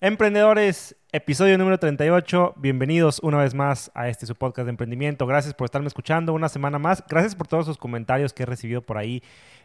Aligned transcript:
Emprendedores, 0.00 0.96
episodio 1.12 1.58
número 1.58 1.76
38. 1.76 2.54
Bienvenidos 2.56 3.18
una 3.24 3.38
vez 3.38 3.52
más 3.52 3.90
a 3.94 4.08
este 4.08 4.26
su 4.26 4.36
podcast 4.36 4.66
de 4.66 4.70
emprendimiento. 4.70 5.26
Gracias 5.26 5.54
por 5.54 5.64
estarme 5.64 5.88
escuchando 5.88 6.32
una 6.32 6.48
semana 6.48 6.78
más. 6.78 7.02
Gracias 7.08 7.34
por 7.34 7.48
todos 7.48 7.66
sus 7.66 7.78
comentarios 7.78 8.32
que 8.32 8.44
he 8.44 8.46
recibido 8.46 8.80
por 8.80 8.96
ahí 8.96 9.20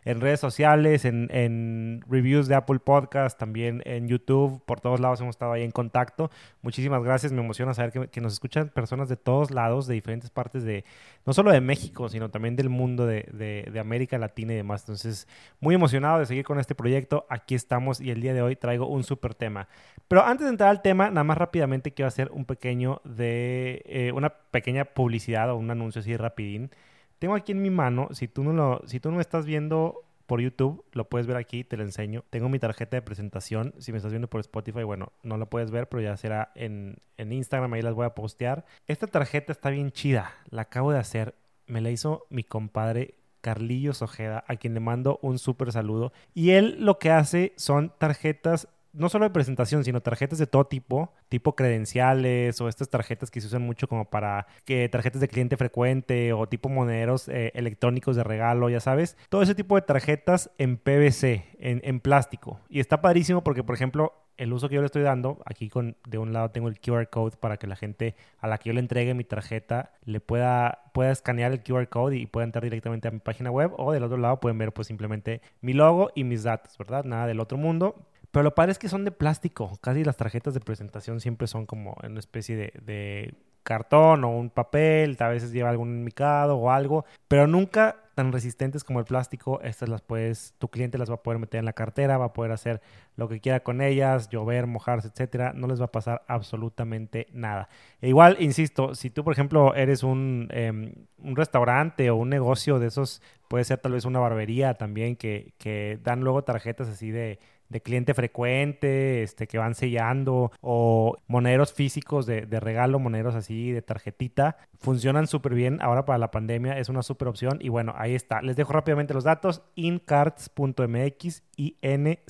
en 0.06 0.22
redes 0.22 0.40
sociales, 0.40 1.04
en, 1.06 2.04
reviews 2.08 2.48
de 2.48 2.56
Apple 2.56 2.80
Podcast, 2.80 3.38
también 3.38 3.82
en 3.86 4.08
YouTube. 4.08 4.64
Por 4.66 4.80
todos 4.80 5.00
lados 5.00 5.22
hemos 5.22 5.36
estado 5.36 5.52
ahí 5.52 5.64
en 5.64 5.72
contacto. 5.72 6.32
Muchísimas 6.62 7.04
gracias. 7.04 7.32
Me 7.32 7.42
emociona 7.42 7.74
saber 7.74 8.10
que, 8.10 8.22
nos 8.22 8.34
escuchan 8.34 8.70
personas 8.70 9.10
de 9.10 9.18
todos 9.18 9.52
lados, 9.52 9.86
de 9.88 9.96
diferentes 9.96 10.30
partes 10.32 10.64
de, 10.64 10.84
no 11.26 11.34
solo 11.34 11.52
de 11.52 11.62
México, 11.62 12.10
sino 12.10 12.30
también 12.30 12.56
del 12.56 12.70
mundo 12.70 13.06
de, 13.06 13.24
de 13.72 13.80
América 13.80 14.18
Latina 14.18 14.54
y 14.54 14.58
demás. 14.58 14.82
Entonces, 14.82 15.28
muy 15.60 15.76
emocionado 15.76 16.20
de 16.20 16.26
seguir 16.26 16.46
con 16.46 16.60
este 16.60 16.76
proyecto. 16.76 17.26
Aquí 17.30 17.54
estamos 17.56 18.00
y 18.00 18.10
el 18.10 18.22
día 18.22 18.34
de 18.34 18.42
hoy 18.42 18.56
traigo 18.56 18.88
un 18.88 19.04
súper 19.04 19.36
tema. 19.36 19.68
Pero 20.08 20.24
antes 20.24 20.46
de 20.46 20.52
entrar 20.52 20.70
al 20.70 20.84
tema, 20.84 21.10
nada 21.10 21.24
más 21.24 21.35
rápidamente 21.36 21.94
quiero 21.94 22.08
hacer 22.08 22.32
un 22.32 22.46
pequeño 22.46 23.02
de 23.04 23.84
eh, 23.86 24.12
una 24.14 24.30
pequeña 24.30 24.86
publicidad 24.86 25.52
o 25.52 25.58
un 25.58 25.70
anuncio 25.72 26.02
así 26.02 26.16
rapidín. 26.18 26.72
Tengo 27.20 27.36
aquí 27.36 27.52
en 27.52 27.62
mi 27.62 27.70
mano, 27.70 28.10
si 28.12 28.28
tú 28.28 28.44
no 28.44 28.54
lo, 28.54 28.82
si 28.86 29.00
tú 29.00 29.12
no 29.12 29.22
estás 29.22 29.46
viendo 29.46 30.02
por 30.26 30.42
YouTube, 30.42 30.84
lo 30.92 31.08
puedes 31.08 31.28
ver 31.28 31.38
aquí, 31.38 31.64
te 31.64 31.78
lo 31.78 31.84
enseño. 31.84 32.24
Tengo 32.30 32.50
mi 32.50 32.60
tarjeta 32.60 32.98
de 32.98 33.02
presentación. 33.02 33.74
Si 33.78 33.92
me 33.92 33.98
estás 33.98 34.12
viendo 34.12 34.30
por 34.30 34.42
Spotify, 34.42 34.84
bueno, 34.84 35.12
no 35.24 35.38
la 35.38 35.46
puedes 35.46 35.72
ver, 35.72 35.88
pero 35.88 36.02
ya 36.02 36.18
será 36.18 36.52
en, 36.56 36.98
en 37.18 37.32
Instagram, 37.32 37.74
ahí 37.74 37.82
las 37.82 37.94
voy 37.94 38.06
a 38.06 38.16
postear. 38.16 38.66
Esta 38.88 39.08
tarjeta 39.08 39.52
está 39.52 39.70
bien 39.70 39.92
chida, 39.92 40.34
la 40.50 40.64
acabo 40.64 40.92
de 40.92 41.00
hacer. 41.00 41.36
Me 41.68 41.82
la 41.82 41.92
hizo 41.92 42.26
mi 42.30 42.44
compadre 42.44 43.16
Carlillos 43.42 44.02
Ojeda, 44.02 44.44
a 44.48 44.56
quien 44.56 44.74
le 44.74 44.80
mando 44.80 45.20
un 45.22 45.38
súper 45.38 45.72
saludo. 45.72 46.12
Y 46.34 46.52
él 46.52 46.78
lo 46.80 46.98
que 46.98 47.12
hace 47.12 47.54
son 47.58 47.94
tarjetas 48.00 48.68
no 48.96 49.10
solo 49.10 49.26
de 49.26 49.32
presentación, 49.32 49.84
sino 49.84 50.02
tarjetas 50.02 50.40
de 50.40 50.48
todo 50.48 50.66
tipo, 50.66 51.14
tipo 51.30 51.56
credenciales 51.56 52.60
o 52.62 52.68
estas 52.68 52.90
tarjetas 52.90 53.32
que 53.32 53.42
se 53.42 53.48
usan 53.48 53.62
mucho 53.62 53.88
como 53.88 54.10
para 54.10 54.48
que 54.66 54.90
tarjetas 54.90 55.22
de 55.22 55.28
cliente 55.28 55.58
frecuente 55.58 56.34
o 56.34 56.48
tipo 56.48 56.70
monederos 56.70 57.28
eh, 57.28 57.52
electrónicos 57.56 58.16
de 58.16 58.24
regalo, 58.24 58.70
ya 58.70 58.80
sabes. 58.80 59.18
Todo 59.30 59.42
ese 59.42 59.56
tipo 59.56 59.76
de 59.76 59.82
tarjetas 59.82 60.50
en 60.58 60.78
PVC, 60.78 61.46
en, 61.60 61.82
en 61.84 62.00
plástico. 62.00 62.60
Y 62.70 62.80
está 62.80 63.02
padrísimo 63.02 63.44
porque, 63.44 63.64
por 63.64 63.76
ejemplo, 63.76 64.14
el 64.38 64.54
uso 64.54 64.68
que 64.70 64.76
yo 64.76 64.82
le 64.82 64.88
estoy 64.88 65.02
dando, 65.02 65.42
aquí 65.46 65.70
con 65.70 65.96
de 66.08 66.18
un 66.18 66.34
lado 66.34 66.52
tengo 66.52 66.68
el 66.68 66.80
QR 66.80 67.08
code 67.10 67.38
para 67.38 67.58
que 67.58 67.68
la 67.68 67.76
gente 67.76 68.16
a 68.40 68.48
la 68.48 68.58
que 68.58 68.70
yo 68.70 68.74
le 68.74 68.80
entregue 68.80 69.14
mi 69.14 69.24
tarjeta 69.24 69.94
le 70.04 70.20
pueda, 70.20 70.84
pueda 70.94 71.12
escanear 71.12 71.52
el 71.52 71.64
QR 71.64 71.88
code 71.88 72.18
y 72.18 72.26
pueda 72.26 72.46
entrar 72.46 72.64
directamente 72.64 73.08
a 73.08 73.12
mi 73.12 73.20
página 73.20 73.52
web 73.52 73.72
o 73.78 73.94
del 73.94 74.04
otro 74.04 74.18
lado 74.18 74.40
pueden 74.40 74.58
ver 74.58 74.74
pues 74.74 74.88
simplemente 74.88 75.42
mi 75.62 75.74
logo 75.74 76.12
y 76.16 76.24
mis 76.24 76.44
datos, 76.44 76.78
¿verdad? 76.78 77.06
Nada 77.06 77.28
del 77.28 77.40
otro 77.40 77.58
mundo. 77.58 77.96
Pero 78.36 78.44
lo 78.44 78.54
padre 78.54 78.74
es 78.74 78.80
que 78.80 78.90
son 78.90 79.06
de 79.06 79.12
plástico. 79.12 79.80
Casi 79.80 80.04
las 80.04 80.18
tarjetas 80.18 80.54
de 80.54 80.60
presentación 80.60 81.22
siempre 81.22 81.48
son 81.48 81.66
como 81.66 81.96
en 82.04 82.12
una 82.12 82.20
especie 82.20 82.58
de, 82.58 83.34
cartón 83.64 84.26
o 84.26 84.30
un 84.30 84.50
papel. 84.50 85.16
A 85.22 85.30
veces 85.30 85.54
lleva 85.54 85.70
algún 85.70 86.04
micado 86.04 86.58
o 86.58 86.70
algo. 86.70 87.06
Pero 87.30 87.48
nunca 87.48 87.96
tan 88.14 88.34
resistentes 88.34 88.84
como 88.84 89.00
el 89.00 89.06
plástico. 89.06 89.62
Estas 89.62 89.88
las 89.88 90.02
puedes, 90.02 90.54
tu 90.58 90.68
cliente 90.68 90.98
las 90.98 91.10
va 91.10 91.14
a 91.14 91.24
poder 91.24 91.40
meter 91.40 91.60
en 91.60 91.66
la 91.66 91.72
cartera, 91.72 92.18
va 92.18 92.26
a 92.26 92.34
poder 92.34 92.52
hacer 92.52 92.82
lo 93.16 93.30
que 93.30 93.40
quiera 93.40 93.62
con 93.62 93.80
ellas, 93.80 94.28
llover, 94.28 94.68
mojarse, 94.68 95.08
etcétera. 95.08 95.54
No 95.54 95.68
les 95.68 95.80
va 95.80 95.86
a 95.86 95.92
pasar 95.94 96.24
absolutamente 96.28 97.28
nada. 97.32 97.70
E 98.02 98.10
igual, 98.10 98.36
insisto, 98.42 98.96
si 98.96 99.12
tú, 99.12 99.24
por 99.24 99.32
ejemplo, 99.32 99.74
eres 99.76 100.04
un, 100.04 100.50
em, 100.52 100.92
un 101.20 101.38
restaurante 101.38 102.10
o 102.10 102.18
un 102.18 102.28
negocio 102.28 102.80
de 102.80 102.88
esos, 102.88 103.22
puede 103.48 103.64
ser 103.64 103.78
tal 103.78 103.94
vez 103.94 104.04
una 104.04 104.20
barbería 104.20 104.74
también, 104.74 105.16
que, 105.16 105.54
que 105.58 106.00
dan 106.04 106.20
luego 106.20 106.44
tarjetas 106.44 106.90
así 106.90 107.12
de 107.12 107.40
de 107.76 107.82
cliente 107.82 108.14
frecuente, 108.14 109.22
este, 109.22 109.48
que 109.48 109.58
van 109.58 109.76
sellando, 109.76 110.54
o 110.62 111.18
moneros 111.28 111.74
físicos 111.74 112.26
de, 112.26 112.46
regalo, 112.62 113.00
moneros 113.00 113.36
así 113.36 113.74
de 113.74 113.82
tarjetita, 113.82 114.56
funcionan 114.80 115.28
súper 115.28 115.54
bien 115.54 115.82
ahora 115.82 116.06
para 116.06 116.18
la 116.18 116.32
pandemia, 116.32 116.80
es 116.80 116.88
una 116.88 117.04
súper 117.04 117.28
opción. 117.28 117.58
Y 117.60 117.68
bueno, 117.68 117.94
ahí 117.98 118.16
está. 118.16 118.42
Les 118.42 118.56
dejo 118.56 118.72
rápidamente 118.72 119.14
los 119.14 119.26
datos: 119.26 119.62
incards.mx 119.76 121.44
y 121.58 121.76
ncards.mx. 121.82 122.24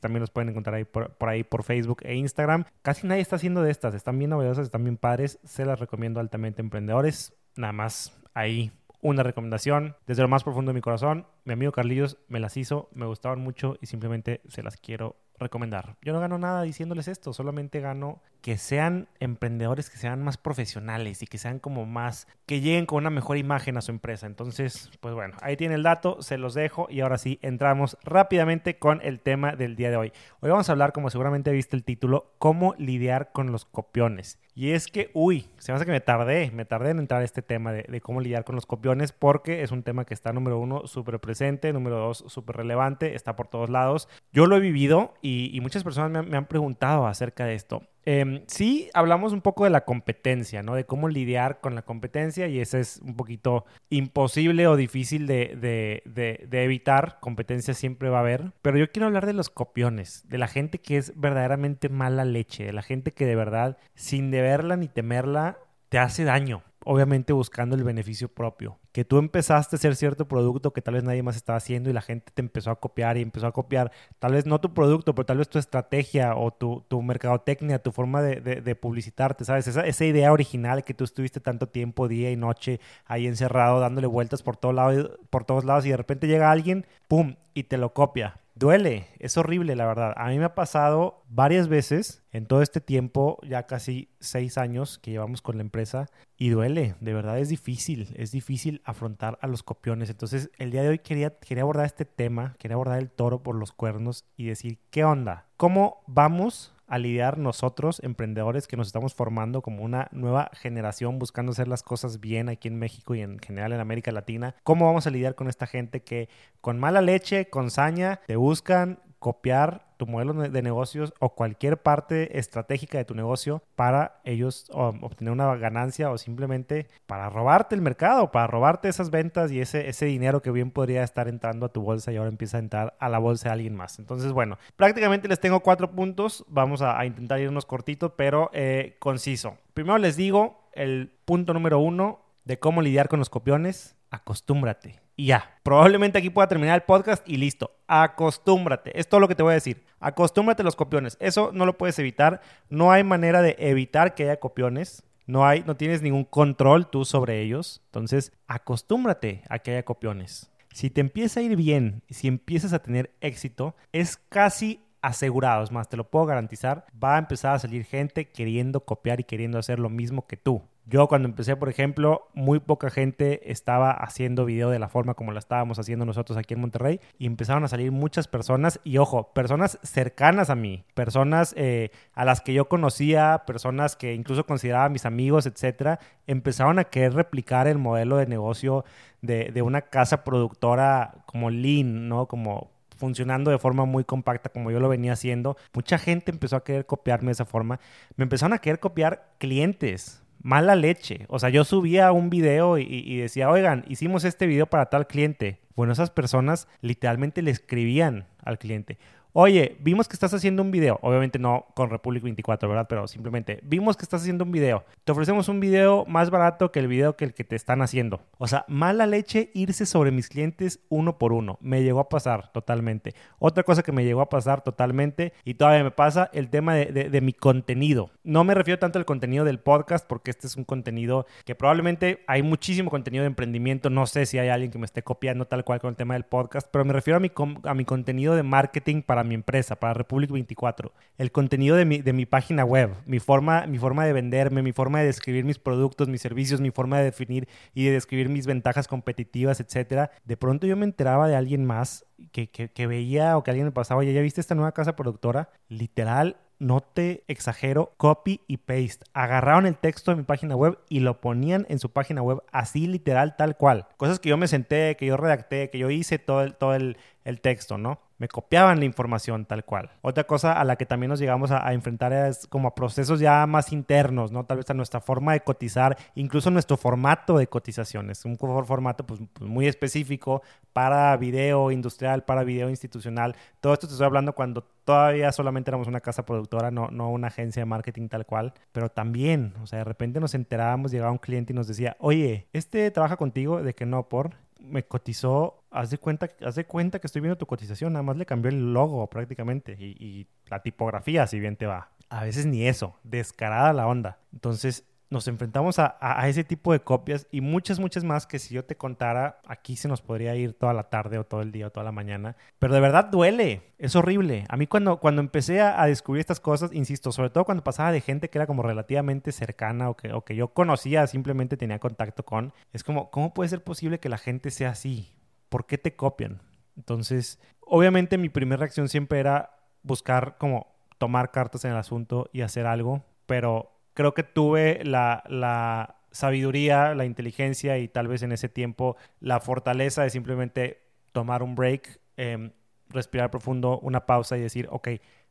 También 0.00 0.20
los 0.20 0.30
pueden 0.30 0.48
encontrar 0.48 0.74
ahí 0.74 0.84
por, 0.84 1.14
ahí 1.20 1.44
por 1.44 1.62
Facebook 1.62 2.00
e 2.02 2.16
Instagram. 2.16 2.64
Casi 2.82 3.06
nadie 3.06 3.22
está 3.22 3.36
haciendo 3.36 3.62
de 3.62 3.70
estas, 3.70 3.94
están 3.94 4.18
bien 4.18 4.30
novedosas, 4.30 4.64
están 4.64 4.82
bien 4.82 4.96
padres. 4.96 5.38
Se 5.44 5.64
las 5.64 5.78
recomiendo 5.78 6.18
altamente, 6.18 6.62
emprendedores. 6.62 7.32
Nada 7.54 7.72
más 7.72 8.12
ahí 8.34 8.72
una 9.02 9.22
recomendación 9.22 9.96
desde 10.06 10.22
lo 10.22 10.28
más 10.28 10.44
profundo 10.44 10.70
de 10.70 10.74
mi 10.74 10.80
corazón. 10.80 11.26
Mi 11.44 11.52
amigo 11.52 11.72
Carlillos 11.72 12.16
me 12.28 12.40
las 12.40 12.56
hizo, 12.56 12.88
me 12.94 13.04
gustaban 13.04 13.40
mucho 13.40 13.76
y 13.82 13.86
simplemente 13.86 14.40
se 14.48 14.62
las 14.62 14.76
quiero 14.78 15.16
recomendar. 15.38 15.96
Yo 16.02 16.12
no 16.12 16.20
gano 16.20 16.38
nada 16.38 16.62
diciéndoles 16.62 17.08
esto, 17.08 17.32
solamente 17.32 17.80
gano 17.80 18.22
que 18.40 18.58
sean 18.58 19.08
emprendedores, 19.20 19.90
que 19.90 19.98
sean 19.98 20.22
más 20.22 20.36
profesionales 20.36 21.22
y 21.22 21.26
que 21.26 21.38
sean 21.38 21.58
como 21.58 21.84
más, 21.84 22.26
que 22.46 22.60
lleguen 22.60 22.86
con 22.86 22.98
una 22.98 23.10
mejor 23.10 23.36
imagen 23.36 23.76
a 23.76 23.80
su 23.80 23.90
empresa. 23.90 24.26
Entonces, 24.26 24.90
pues 25.00 25.14
bueno, 25.14 25.36
ahí 25.42 25.56
tiene 25.56 25.74
el 25.74 25.82
dato, 25.82 26.22
se 26.22 26.38
los 26.38 26.54
dejo 26.54 26.86
y 26.88 27.00
ahora 27.00 27.18
sí, 27.18 27.38
entramos 27.42 27.98
rápidamente 28.04 28.78
con 28.78 29.00
el 29.02 29.20
tema 29.20 29.54
del 29.56 29.76
día 29.76 29.90
de 29.90 29.96
hoy. 29.96 30.12
Hoy 30.40 30.50
vamos 30.50 30.68
a 30.68 30.72
hablar, 30.72 30.92
como 30.92 31.10
seguramente 31.10 31.50
viste 31.50 31.76
el 31.76 31.84
título, 31.84 32.32
cómo 32.38 32.74
lidiar 32.78 33.30
con 33.32 33.52
los 33.52 33.64
copiones. 33.64 34.38
Y 34.54 34.72
es 34.72 34.86
que, 34.86 35.10
uy, 35.14 35.48
se 35.58 35.72
me 35.72 35.76
hace 35.76 35.86
que 35.86 35.92
me 35.92 36.00
tardé, 36.00 36.50
me 36.50 36.66
tardé 36.66 36.90
en 36.90 36.98
entrar 36.98 37.22
a 37.22 37.24
este 37.24 37.40
tema 37.40 37.72
de, 37.72 38.00
cómo 38.02 38.20
lidiar 38.20 38.44
con 38.44 38.54
los 38.54 38.66
copiones 38.66 39.12
porque 39.12 39.62
es 39.62 39.70
un 39.70 39.82
tema 39.82 40.04
que 40.04 40.12
está, 40.12 40.32
número 40.32 40.58
uno, 40.58 40.86
súper 40.86 41.18
presente, 41.20 41.72
número 41.72 41.96
dos, 41.96 42.24
súper 42.28 42.56
relevante, 42.56 43.14
está 43.14 43.34
por 43.34 43.48
todos 43.48 43.70
lados. 43.70 44.08
Yo 44.32 44.46
lo 44.46 44.56
he 44.56 44.60
vivido 44.60 45.14
y, 45.22 45.58
muchas 45.62 45.84
personas 45.84 46.26
me 46.26 46.36
han 46.36 46.46
preguntado 46.46 47.06
acerca 47.06 47.46
de 47.46 47.54
esto. 47.54 47.82
Eh, 48.04 48.44
sí, 48.48 48.90
hablamos 48.94 49.32
un 49.32 49.40
poco 49.42 49.64
de 49.64 49.70
la 49.70 49.84
competencia, 49.84 50.62
¿no? 50.62 50.74
De 50.74 50.84
cómo 50.84 51.08
lidiar 51.08 51.60
con 51.60 51.74
la 51.74 51.82
competencia 51.82 52.48
y 52.48 52.60
ese 52.60 52.80
es 52.80 53.00
un 53.02 53.16
poquito 53.16 53.64
imposible 53.90 54.66
o 54.66 54.76
difícil 54.76 55.26
de, 55.26 55.56
de, 55.60 56.02
de, 56.04 56.46
de, 56.48 56.64
evitar. 56.64 57.18
Competencia 57.20 57.74
siempre 57.74 58.08
va 58.08 58.18
a 58.18 58.22
haber. 58.22 58.52
Pero 58.62 58.78
yo 58.78 58.90
quiero 58.90 59.06
hablar 59.06 59.26
de 59.26 59.34
los 59.34 59.50
copiones, 59.50 60.28
de 60.28 60.38
la 60.38 60.48
gente 60.48 60.78
que 60.78 60.96
es 60.96 61.12
verdaderamente 61.16 61.88
mala 61.88 62.24
leche, 62.24 62.64
de 62.64 62.72
la 62.72 62.82
gente 62.82 63.12
que 63.12 63.26
de 63.26 63.36
verdad, 63.36 63.78
sin 63.94 64.30
deberla 64.30 64.76
ni 64.76 64.88
temerla, 64.88 65.58
te 65.88 65.98
hace 65.98 66.24
daño 66.24 66.62
obviamente 66.84 67.32
buscando 67.32 67.76
el 67.76 67.84
beneficio 67.84 68.28
propio. 68.28 68.78
Que 68.92 69.04
tú 69.04 69.18
empezaste 69.18 69.76
a 69.76 69.78
hacer 69.78 69.96
cierto 69.96 70.28
producto 70.28 70.72
que 70.72 70.82
tal 70.82 70.94
vez 70.94 71.04
nadie 71.04 71.22
más 71.22 71.36
estaba 71.36 71.56
haciendo 71.56 71.90
y 71.90 71.92
la 71.92 72.02
gente 72.02 72.32
te 72.32 72.42
empezó 72.42 72.70
a 72.70 72.80
copiar 72.80 73.16
y 73.16 73.22
empezó 73.22 73.46
a 73.46 73.52
copiar, 73.52 73.92
tal 74.18 74.32
vez 74.32 74.46
no 74.46 74.60
tu 74.60 74.74
producto, 74.74 75.14
pero 75.14 75.26
tal 75.26 75.38
vez 75.38 75.48
tu 75.48 75.58
estrategia 75.58 76.36
o 76.36 76.50
tu, 76.50 76.84
tu 76.88 77.00
mercadotecnia, 77.02 77.78
tu 77.78 77.92
forma 77.92 78.22
de, 78.22 78.40
de, 78.40 78.74
publicitarte, 78.74 79.44
¿sabes? 79.44 79.68
Esa, 79.68 79.86
esa, 79.86 80.04
idea 80.04 80.32
original 80.32 80.84
que 80.84 80.94
tú 80.94 81.04
estuviste 81.04 81.40
tanto 81.40 81.68
tiempo, 81.68 82.08
día 82.08 82.30
y 82.30 82.36
noche, 82.36 82.80
ahí 83.06 83.26
encerrado, 83.26 83.80
dándole 83.80 84.06
vueltas 84.06 84.42
por, 84.42 84.56
todo 84.56 84.72
lado, 84.72 85.18
por 85.30 85.44
todos 85.44 85.64
lados 85.64 85.86
y 85.86 85.90
de 85.90 85.96
repente 85.96 86.26
llega 86.26 86.50
alguien, 86.50 86.86
¡pum! 87.08 87.36
y 87.54 87.64
te 87.64 87.76
lo 87.76 87.92
copia 87.92 88.41
duele, 88.54 89.08
es 89.18 89.36
horrible 89.36 89.76
la 89.76 89.86
verdad. 89.86 90.14
A 90.16 90.28
mí 90.28 90.38
me 90.38 90.44
ha 90.44 90.54
pasado 90.54 91.24
varias 91.28 91.68
veces 91.68 92.22
en 92.32 92.46
todo 92.46 92.62
este 92.62 92.80
tiempo, 92.80 93.38
ya 93.42 93.66
casi 93.66 94.08
seis 94.20 94.58
años 94.58 94.98
que 94.98 95.10
llevamos 95.10 95.42
con 95.42 95.56
la 95.56 95.62
empresa, 95.62 96.08
y 96.36 96.50
duele, 96.50 96.96
de 97.00 97.14
verdad 97.14 97.38
es 97.38 97.48
difícil, 97.48 98.14
es 98.16 98.32
difícil 98.32 98.82
afrontar 98.84 99.38
a 99.42 99.46
los 99.46 99.62
copiones. 99.62 100.10
Entonces 100.10 100.50
el 100.58 100.70
día 100.70 100.82
de 100.82 100.88
hoy 100.88 100.98
quería, 100.98 101.38
quería 101.38 101.62
abordar 101.62 101.86
este 101.86 102.04
tema, 102.04 102.54
quería 102.58 102.74
abordar 102.74 102.98
el 102.98 103.10
toro 103.10 103.42
por 103.42 103.54
los 103.54 103.72
cuernos 103.72 104.24
y 104.36 104.46
decir, 104.46 104.78
¿qué 104.90 105.04
onda? 105.04 105.46
¿Cómo 105.56 106.02
vamos 106.06 106.74
a 106.86 106.98
lidiar 106.98 107.38
nosotros, 107.38 108.00
emprendedores 108.02 108.66
que 108.66 108.76
nos 108.76 108.88
estamos 108.88 109.14
formando 109.14 109.62
como 109.62 109.82
una 109.82 110.08
nueva 110.12 110.50
generación 110.54 111.18
buscando 111.18 111.52
hacer 111.52 111.68
las 111.68 111.82
cosas 111.82 112.20
bien 112.20 112.48
aquí 112.48 112.68
en 112.68 112.78
México 112.78 113.14
y 113.14 113.20
en 113.20 113.38
general 113.38 113.72
en 113.72 113.80
América 113.80 114.12
Latina? 114.12 114.54
¿Cómo 114.62 114.86
vamos 114.86 115.06
a 115.06 115.10
lidiar 115.10 115.34
con 115.34 115.48
esta 115.48 115.66
gente 115.66 116.02
que 116.02 116.28
con 116.60 116.78
mala 116.78 117.00
leche, 117.00 117.48
con 117.48 117.70
saña, 117.70 118.20
te 118.26 118.36
buscan 118.36 119.00
copiar 119.22 119.86
tu 119.98 120.06
modelo 120.08 120.34
de 120.34 120.62
negocios 120.62 121.14
o 121.20 121.36
cualquier 121.36 121.80
parte 121.80 122.36
estratégica 122.40 122.98
de 122.98 123.04
tu 123.04 123.14
negocio 123.14 123.62
para 123.76 124.20
ellos 124.24 124.66
obtener 124.72 125.32
una 125.32 125.54
ganancia 125.54 126.10
o 126.10 126.18
simplemente 126.18 126.88
para 127.06 127.30
robarte 127.30 127.76
el 127.76 127.82
mercado, 127.82 128.32
para 128.32 128.48
robarte 128.48 128.88
esas 128.88 129.10
ventas 129.10 129.52
y 129.52 129.60
ese, 129.60 129.88
ese 129.88 130.06
dinero 130.06 130.42
que 130.42 130.50
bien 130.50 130.72
podría 130.72 131.04
estar 131.04 131.28
entrando 131.28 131.66
a 131.66 131.68
tu 131.68 131.82
bolsa 131.82 132.12
y 132.12 132.16
ahora 132.16 132.30
empieza 132.30 132.56
a 132.56 132.60
entrar 132.60 132.96
a 132.98 133.08
la 133.08 133.20
bolsa 133.20 133.50
de 133.50 133.52
alguien 133.52 133.76
más. 133.76 134.00
Entonces, 134.00 134.32
bueno, 134.32 134.58
prácticamente 134.74 135.28
les 135.28 135.38
tengo 135.38 135.60
cuatro 135.60 135.92
puntos. 135.92 136.44
Vamos 136.48 136.82
a, 136.82 137.06
intentar 137.06 137.38
irnos 137.38 137.64
cortito, 137.64 138.16
pero 138.16 138.50
eh, 138.52 138.96
conciso. 138.98 139.56
Primero 139.72 139.98
les 139.98 140.16
digo 140.16 140.68
el 140.72 141.12
punto 141.24 141.54
número 141.54 141.78
uno 141.78 142.18
de 142.44 142.58
cómo 142.58 142.82
lidiar 142.82 143.08
con 143.08 143.20
los 143.20 143.30
copiones. 143.30 143.94
Acostúmbrate 144.10 145.00
y 145.22 145.26
ya. 145.26 145.56
Probablemente 145.62 146.18
aquí 146.18 146.30
pueda 146.30 146.48
terminar 146.48 146.74
el 146.74 146.82
podcast 146.82 147.26
y 147.28 147.36
listo. 147.36 147.70
Acostúmbrate. 147.86 148.98
Es 148.98 149.08
todo 149.08 149.20
lo 149.20 149.28
que 149.28 149.36
te 149.36 149.44
voy 149.44 149.52
a 149.52 149.54
decir. 149.54 149.84
Acostúmbrate 150.00 150.62
a 150.62 150.64
los 150.64 150.74
copiones. 150.74 151.16
Eso 151.20 151.52
no 151.54 151.64
lo 151.64 151.78
puedes 151.78 151.96
evitar. 152.00 152.40
No 152.68 152.90
hay 152.90 153.04
manera 153.04 153.40
de 153.40 153.54
evitar 153.60 154.16
que 154.16 154.24
haya 154.24 154.40
copiones. 154.40 155.04
No 155.26 155.46
hay, 155.46 155.62
no 155.64 155.76
tienes 155.76 156.02
ningún 156.02 156.24
control 156.24 156.90
tú 156.90 157.04
sobre 157.04 157.40
ellos. 157.40 157.82
Entonces, 157.84 158.32
acostúmbrate 158.48 159.44
a 159.48 159.60
que 159.60 159.70
haya 159.70 159.84
copiones. 159.84 160.50
Si 160.72 160.90
te 160.90 161.00
empieza 161.00 161.38
a 161.38 161.44
ir 161.44 161.54
bien, 161.54 162.02
si 162.10 162.26
empiezas 162.26 162.72
a 162.72 162.82
tener 162.82 163.14
éxito, 163.20 163.76
es 163.92 164.16
casi 164.16 164.80
asegurados, 165.02 165.70
más 165.70 165.88
te 165.88 165.96
lo 165.96 166.10
puedo 166.10 166.26
garantizar, 166.26 166.86
va 167.02 167.16
a 167.16 167.18
empezar 167.18 167.54
a 167.54 167.58
salir 167.58 167.84
gente 167.84 168.30
queriendo 168.30 168.80
copiar 168.80 169.20
y 169.20 169.24
queriendo 169.24 169.58
hacer 169.58 169.78
lo 169.78 169.88
mismo 169.88 170.26
que 170.26 170.36
tú. 170.36 170.62
Yo 170.84 171.06
cuando 171.06 171.28
empecé, 171.28 171.54
por 171.54 171.68
ejemplo, 171.68 172.28
muy 172.34 172.58
poca 172.58 172.90
gente 172.90 173.52
estaba 173.52 173.92
haciendo 173.92 174.44
video 174.44 174.68
de 174.68 174.80
la 174.80 174.88
forma 174.88 175.14
como 175.14 175.30
la 175.30 175.38
estábamos 175.38 175.78
haciendo 175.78 176.04
nosotros 176.04 176.36
aquí 176.36 176.54
en 176.54 176.60
Monterrey 176.60 177.00
y 177.18 177.26
empezaron 177.26 177.62
a 177.62 177.68
salir 177.68 177.92
muchas 177.92 178.26
personas 178.26 178.80
y 178.82 178.98
ojo, 178.98 179.32
personas 179.32 179.78
cercanas 179.84 180.50
a 180.50 180.56
mí, 180.56 180.82
personas 180.94 181.54
eh, 181.56 181.90
a 182.14 182.24
las 182.24 182.40
que 182.40 182.52
yo 182.52 182.68
conocía, 182.68 183.44
personas 183.46 183.94
que 183.94 184.14
incluso 184.14 184.44
consideraba 184.44 184.88
mis 184.88 185.06
amigos, 185.06 185.46
etcétera, 185.46 186.00
empezaron 186.26 186.80
a 186.80 186.84
querer 186.84 187.14
replicar 187.14 187.68
el 187.68 187.78
modelo 187.78 188.16
de 188.16 188.26
negocio 188.26 188.84
de, 189.20 189.52
de 189.52 189.62
una 189.62 189.82
casa 189.82 190.24
productora 190.24 191.22
como 191.26 191.48
Lean, 191.50 192.08
¿no? 192.08 192.26
Como 192.26 192.72
funcionando 192.96 193.50
de 193.52 193.58
forma 193.58 193.84
muy 193.84 194.04
compacta 194.04 194.48
como 194.48 194.72
yo 194.72 194.80
lo 194.80 194.88
venía 194.88 195.12
haciendo. 195.12 195.56
Mucha 195.74 195.98
gente 195.98 196.32
empezó 196.32 196.56
a 196.56 196.64
querer 196.64 196.86
copiarme 196.86 197.26
de 197.26 197.32
esa 197.32 197.44
forma. 197.44 197.78
Me 198.16 198.24
empezaron 198.24 198.52
a 198.52 198.58
querer 198.58 198.80
copiar 198.80 199.32
clientes 199.38 200.22
mala 200.42 200.76
leche. 200.76 201.26
O 201.28 201.38
sea, 201.38 201.48
yo 201.48 201.64
subía 201.64 202.12
un 202.12 202.30
video 202.30 202.78
y, 202.78 203.16
decía, 203.16 203.50
oigan, 203.50 203.84
hicimos 203.88 204.24
este 204.24 204.46
video 204.46 204.66
para 204.66 204.86
tal 204.86 205.06
cliente. 205.06 205.60
Bueno, 205.74 205.92
esas 205.92 206.10
personas 206.10 206.68
literalmente 206.80 207.42
le 207.42 207.50
escribían 207.50 208.26
al 208.44 208.58
cliente 208.58 208.98
oye, 209.32 209.76
vimos 209.80 210.08
que 210.08 210.14
estás 210.14 210.34
haciendo 210.34 210.62
un 210.62 210.70
video, 210.70 210.98
obviamente 211.02 211.38
no 211.38 211.66
con 211.74 211.90
Republic 211.90 212.22
24, 212.22 212.68
¿verdad? 212.68 212.86
Pero 212.88 213.06
simplemente, 213.06 213.60
vimos 213.62 213.96
que 213.96 214.02
estás 214.02 214.22
haciendo 214.22 214.44
un 214.44 214.52
video, 214.52 214.84
te 215.04 215.12
ofrecemos 215.12 215.48
un 215.48 215.60
video 215.60 216.04
más 216.06 216.30
barato 216.30 216.72
que 216.72 216.80
el 216.80 216.88
video 216.88 217.16
que 217.16 217.24
el 217.24 217.34
que 217.34 217.44
te 217.44 217.56
están 217.56 217.82
haciendo. 217.82 218.20
O 218.38 218.46
sea, 218.46 218.64
mala 218.68 219.06
leche 219.06 219.50
irse 219.54 219.86
sobre 219.86 220.10
mis 220.10 220.28
clientes 220.28 220.80
uno 220.88 221.18
por 221.18 221.32
uno. 221.32 221.58
Me 221.60 221.82
llegó 221.82 222.00
a 222.00 222.08
pasar 222.08 222.52
totalmente. 222.52 223.14
Otra 223.38 223.62
cosa 223.62 223.82
que 223.82 223.92
me 223.92 224.04
llegó 224.04 224.20
a 224.20 224.28
pasar 224.28 224.62
totalmente 224.62 225.32
y 225.44 225.54
todavía 225.54 225.84
me 225.84 225.90
pasa, 225.90 226.30
el 226.32 226.50
tema 226.50 226.74
de, 226.74 227.20
mi 227.22 227.32
contenido. 227.32 228.10
No 228.24 228.44
me 228.44 228.54
refiero 228.54 228.78
tanto 228.78 228.98
al 228.98 229.04
contenido 229.04 229.44
del 229.44 229.60
podcast 229.60 230.06
porque 230.06 230.30
este 230.30 230.46
es 230.46 230.56
un 230.56 230.64
contenido 230.64 231.26
que 231.44 231.54
probablemente 231.54 232.24
hay 232.26 232.42
muchísimo 232.42 232.90
contenido 232.90 233.22
de 233.22 233.28
emprendimiento. 233.28 233.90
No 233.90 234.06
sé 234.06 234.26
si 234.26 234.38
hay 234.38 234.48
alguien 234.48 234.70
que 234.70 234.78
me 234.78 234.86
esté 234.86 235.02
copiando 235.02 235.46
tal 235.46 235.64
cual 235.64 235.80
con 235.80 235.90
el 235.90 235.96
tema 235.96 236.14
del 236.14 236.24
podcast, 236.24 236.68
pero 236.70 236.84
me 236.84 236.92
refiero 236.92 237.16
a 237.16 237.20
mi, 237.20 237.30
a 237.64 237.74
mi 237.74 237.84
contenido 237.84 238.34
de 238.34 238.42
marketing 238.42 239.02
para 239.02 239.21
mi 239.24 239.34
empresa, 239.34 239.76
para 239.76 239.94
Republic 239.94 240.30
24. 240.30 240.92
El 241.18 241.32
contenido 241.32 241.76
de 241.76 241.84
mi, 241.84 241.98
de 241.98 242.12
mi 242.12 242.26
página 242.26 242.64
web, 242.64 242.94
mi 243.06 243.18
forma, 243.18 243.66
mi 243.66 243.78
forma 243.78 244.04
de 244.04 244.12
venderme, 244.12 244.62
mi 244.62 244.72
forma 244.72 245.00
de 245.00 245.06
describir 245.06 245.44
mis 245.44 245.58
productos, 245.58 246.08
mis 246.08 246.20
servicios, 246.20 246.60
mi 246.60 246.70
forma 246.70 246.98
de 246.98 247.04
definir 247.04 247.48
y 247.74 247.84
de 247.84 247.92
describir 247.92 248.28
mis 248.28 248.46
ventajas 248.46 248.88
competitivas, 248.88 249.60
etcétera. 249.60 250.10
De 250.24 250.36
pronto 250.36 250.66
yo 250.66 250.76
me 250.76 250.84
enteraba 250.84 251.28
de 251.28 251.36
alguien 251.36 251.64
más 251.64 252.06
que, 252.32 252.48
que, 252.48 252.70
que 252.70 252.86
veía 252.86 253.36
o 253.36 253.42
que 253.42 253.50
alguien 253.50 253.66
me 253.66 253.72
pasaba, 253.72 254.00
oye, 254.00 254.12
¿ya 254.12 254.20
viste 254.20 254.40
esta 254.40 254.54
nueva 254.54 254.72
casa 254.72 254.96
productora? 254.96 255.50
Literal, 255.68 256.36
no 256.62 256.80
te 256.80 257.24
exagero, 257.26 257.92
copy 257.96 258.40
y 258.46 258.58
paste. 258.58 259.04
Agarraron 259.12 259.66
el 259.66 259.76
texto 259.76 260.12
de 260.12 260.18
mi 260.18 260.22
página 260.22 260.54
web 260.54 260.78
y 260.88 261.00
lo 261.00 261.20
ponían 261.20 261.66
en 261.68 261.80
su 261.80 261.90
página 261.90 262.22
web 262.22 262.42
así 262.52 262.86
literal 262.86 263.36
tal 263.36 263.56
cual. 263.56 263.88
Cosas 263.96 264.20
que 264.20 264.28
yo 264.28 264.36
me 264.36 264.46
senté, 264.46 264.96
que 264.96 265.06
yo 265.06 265.16
redacté, 265.16 265.70
que 265.70 265.78
yo 265.78 265.90
hice 265.90 266.20
todo 266.20 266.42
el, 266.42 266.54
todo 266.54 266.74
el, 266.74 266.96
el 267.24 267.40
texto, 267.40 267.78
¿no? 267.78 268.00
Me 268.22 268.28
copiaban 268.28 268.78
la 268.78 268.84
información 268.84 269.46
tal 269.46 269.64
cual. 269.64 269.90
Otra 270.00 270.22
cosa 270.22 270.52
a 270.52 270.62
la 270.62 270.76
que 270.76 270.86
también 270.86 271.10
nos 271.10 271.18
llegamos 271.18 271.50
a, 271.50 271.72
enfrentar 271.72 272.12
es 272.12 272.46
como 272.46 272.68
a 272.68 272.74
procesos 272.76 273.18
ya 273.18 273.44
más 273.48 273.72
internos, 273.72 274.30
¿no? 274.30 274.44
Tal 274.44 274.58
vez 274.58 274.70
a 274.70 274.74
nuestra 274.74 275.00
forma 275.00 275.32
de 275.32 275.40
cotizar, 275.40 275.98
incluso 276.14 276.48
nuestro 276.52 276.76
formato 276.76 277.36
de 277.36 277.48
cotizaciones, 277.48 278.24
un 278.24 278.38
formato 278.38 279.04
pues, 279.04 279.20
pues, 279.32 279.50
muy 279.50 279.66
específico 279.66 280.40
para 280.72 281.16
video 281.16 281.72
industrial, 281.72 282.22
para 282.22 282.44
video 282.44 282.70
institucional. 282.70 283.34
Todo 283.60 283.72
esto 283.72 283.88
te 283.88 283.94
estoy 283.94 284.06
hablando 284.06 284.34
cuando 284.34 284.62
todavía 284.84 285.32
solamente 285.32 285.70
éramos 285.70 285.88
una 285.88 286.00
casa 286.00 286.24
productora, 286.24 286.70
no, 286.70 286.92
no 286.92 287.10
una 287.10 287.26
agencia 287.26 287.62
de 287.62 287.66
marketing 287.66 288.06
tal 288.06 288.24
cual, 288.24 288.54
pero 288.70 288.88
también, 288.88 289.54
o 289.64 289.66
sea, 289.66 289.80
de 289.80 289.84
repente 289.84 290.20
nos 290.20 290.36
enterábamos, 290.36 290.92
llegaba 290.92 291.10
un 291.10 291.18
cliente 291.18 291.52
y 291.52 291.56
nos 291.56 291.66
decía, 291.66 291.96
oye, 291.98 292.46
¿este 292.52 292.88
trabaja 292.92 293.16
contigo? 293.16 293.64
De 293.64 293.74
que 293.74 293.84
no, 293.84 294.08
por 294.08 294.30
me 294.64 294.84
cotizó, 294.84 295.64
haz 295.70 295.90
de, 295.90 295.98
cuenta, 295.98 296.30
haz 296.44 296.54
de 296.54 296.64
cuenta 296.64 296.98
que 296.98 297.06
estoy 297.06 297.20
viendo 297.20 297.36
tu 297.36 297.46
cotización, 297.46 297.92
nada 297.92 298.02
más 298.02 298.16
le 298.16 298.26
cambió 298.26 298.50
el 298.50 298.72
logo 298.72 299.08
prácticamente 299.08 299.76
y, 299.78 299.96
y 299.98 300.26
la 300.48 300.62
tipografía, 300.62 301.26
si 301.26 301.40
bien 301.40 301.56
te 301.56 301.66
va. 301.66 301.90
A 302.08 302.24
veces 302.24 302.46
ni 302.46 302.66
eso, 302.66 302.96
descarada 303.02 303.72
la 303.72 303.86
onda. 303.86 304.18
Entonces, 304.32 304.84
nos 305.12 305.28
enfrentamos 305.28 305.78
a, 305.78 306.26
ese 306.26 306.42
tipo 306.42 306.72
de 306.72 306.80
copias 306.80 307.26
y 307.30 307.42
muchas, 307.42 307.78
muchas 307.78 308.02
más 308.02 308.26
que 308.26 308.38
si 308.38 308.54
yo 308.54 308.64
te 308.64 308.76
contara, 308.76 309.40
aquí 309.46 309.76
se 309.76 309.86
nos 309.86 310.00
podría 310.00 310.34
ir 310.34 310.54
toda 310.54 310.72
la 310.72 310.88
tarde 310.88 311.18
o 311.18 311.24
todo 311.24 311.42
el 311.42 311.52
día 311.52 311.66
o 311.66 311.70
toda 311.70 311.84
la 311.84 311.92
mañana. 311.92 312.34
Pero 312.58 312.72
de 312.72 312.80
verdad 312.80 313.04
duele, 313.04 313.74
es 313.78 313.94
horrible. 313.94 314.46
A 314.48 314.56
mí 314.56 314.66
cuando, 314.66 314.98
cuando 314.98 315.20
empecé 315.20 315.60
a, 315.60 315.84
descubrir 315.84 316.20
estas 316.20 316.40
cosas, 316.40 316.72
insisto, 316.72 317.12
sobre 317.12 317.28
todo 317.28 317.44
cuando 317.44 317.62
pasaba 317.62 317.92
de 317.92 318.00
gente 318.00 318.30
que 318.30 318.38
era 318.38 318.46
como 318.46 318.62
relativamente 318.62 319.32
cercana 319.32 319.90
o 319.90 319.96
que, 319.96 320.14
o 320.14 320.24
que 320.24 320.34
yo 320.34 320.48
conocía, 320.48 321.06
simplemente 321.06 321.58
tenía 321.58 321.78
contacto 321.78 322.24
con, 322.24 322.54
es 322.72 322.82
como, 322.82 323.10
¿cómo 323.10 323.34
puede 323.34 323.50
ser 323.50 323.62
posible 323.62 324.00
que 324.00 324.08
la 324.08 324.18
gente 324.18 324.50
sea 324.50 324.70
así? 324.70 325.14
¿Por 325.50 325.66
qué 325.66 325.76
te 325.76 325.94
copian? 325.94 326.40
Entonces, 326.74 327.38
obviamente 327.60 328.16
mi 328.16 328.30
primera 328.30 328.60
reacción 328.60 328.88
siempre 328.88 329.20
era 329.20 329.58
buscar 329.82 330.38
como 330.38 330.74
tomar 330.96 331.30
cartas 331.30 331.66
en 331.66 331.72
el 331.72 331.76
asunto 331.76 332.30
y 332.32 332.40
hacer 332.40 332.66
algo, 332.66 333.04
pero 333.26 333.72
creo 333.94 334.14
que 334.14 334.22
tuve 334.22 334.80
la, 334.84 335.96
sabiduría, 336.10 336.94
la 336.94 337.04
inteligencia 337.06 337.78
y 337.78 337.88
tal 337.88 338.06
vez 338.06 338.22
en 338.22 338.32
ese 338.32 338.48
tiempo 338.48 338.96
la 339.20 339.40
fortaleza 339.40 340.02
de 340.02 340.10
simplemente 340.10 340.82
tomar 341.12 341.42
un 341.42 341.54
break, 341.54 342.00
em, 342.16 342.52
respirar 342.88 343.30
profundo, 343.30 343.78
una 343.80 344.04
pausa 344.04 344.36
y 344.36 344.40
decir, 344.40 344.68
ok, 344.70 344.88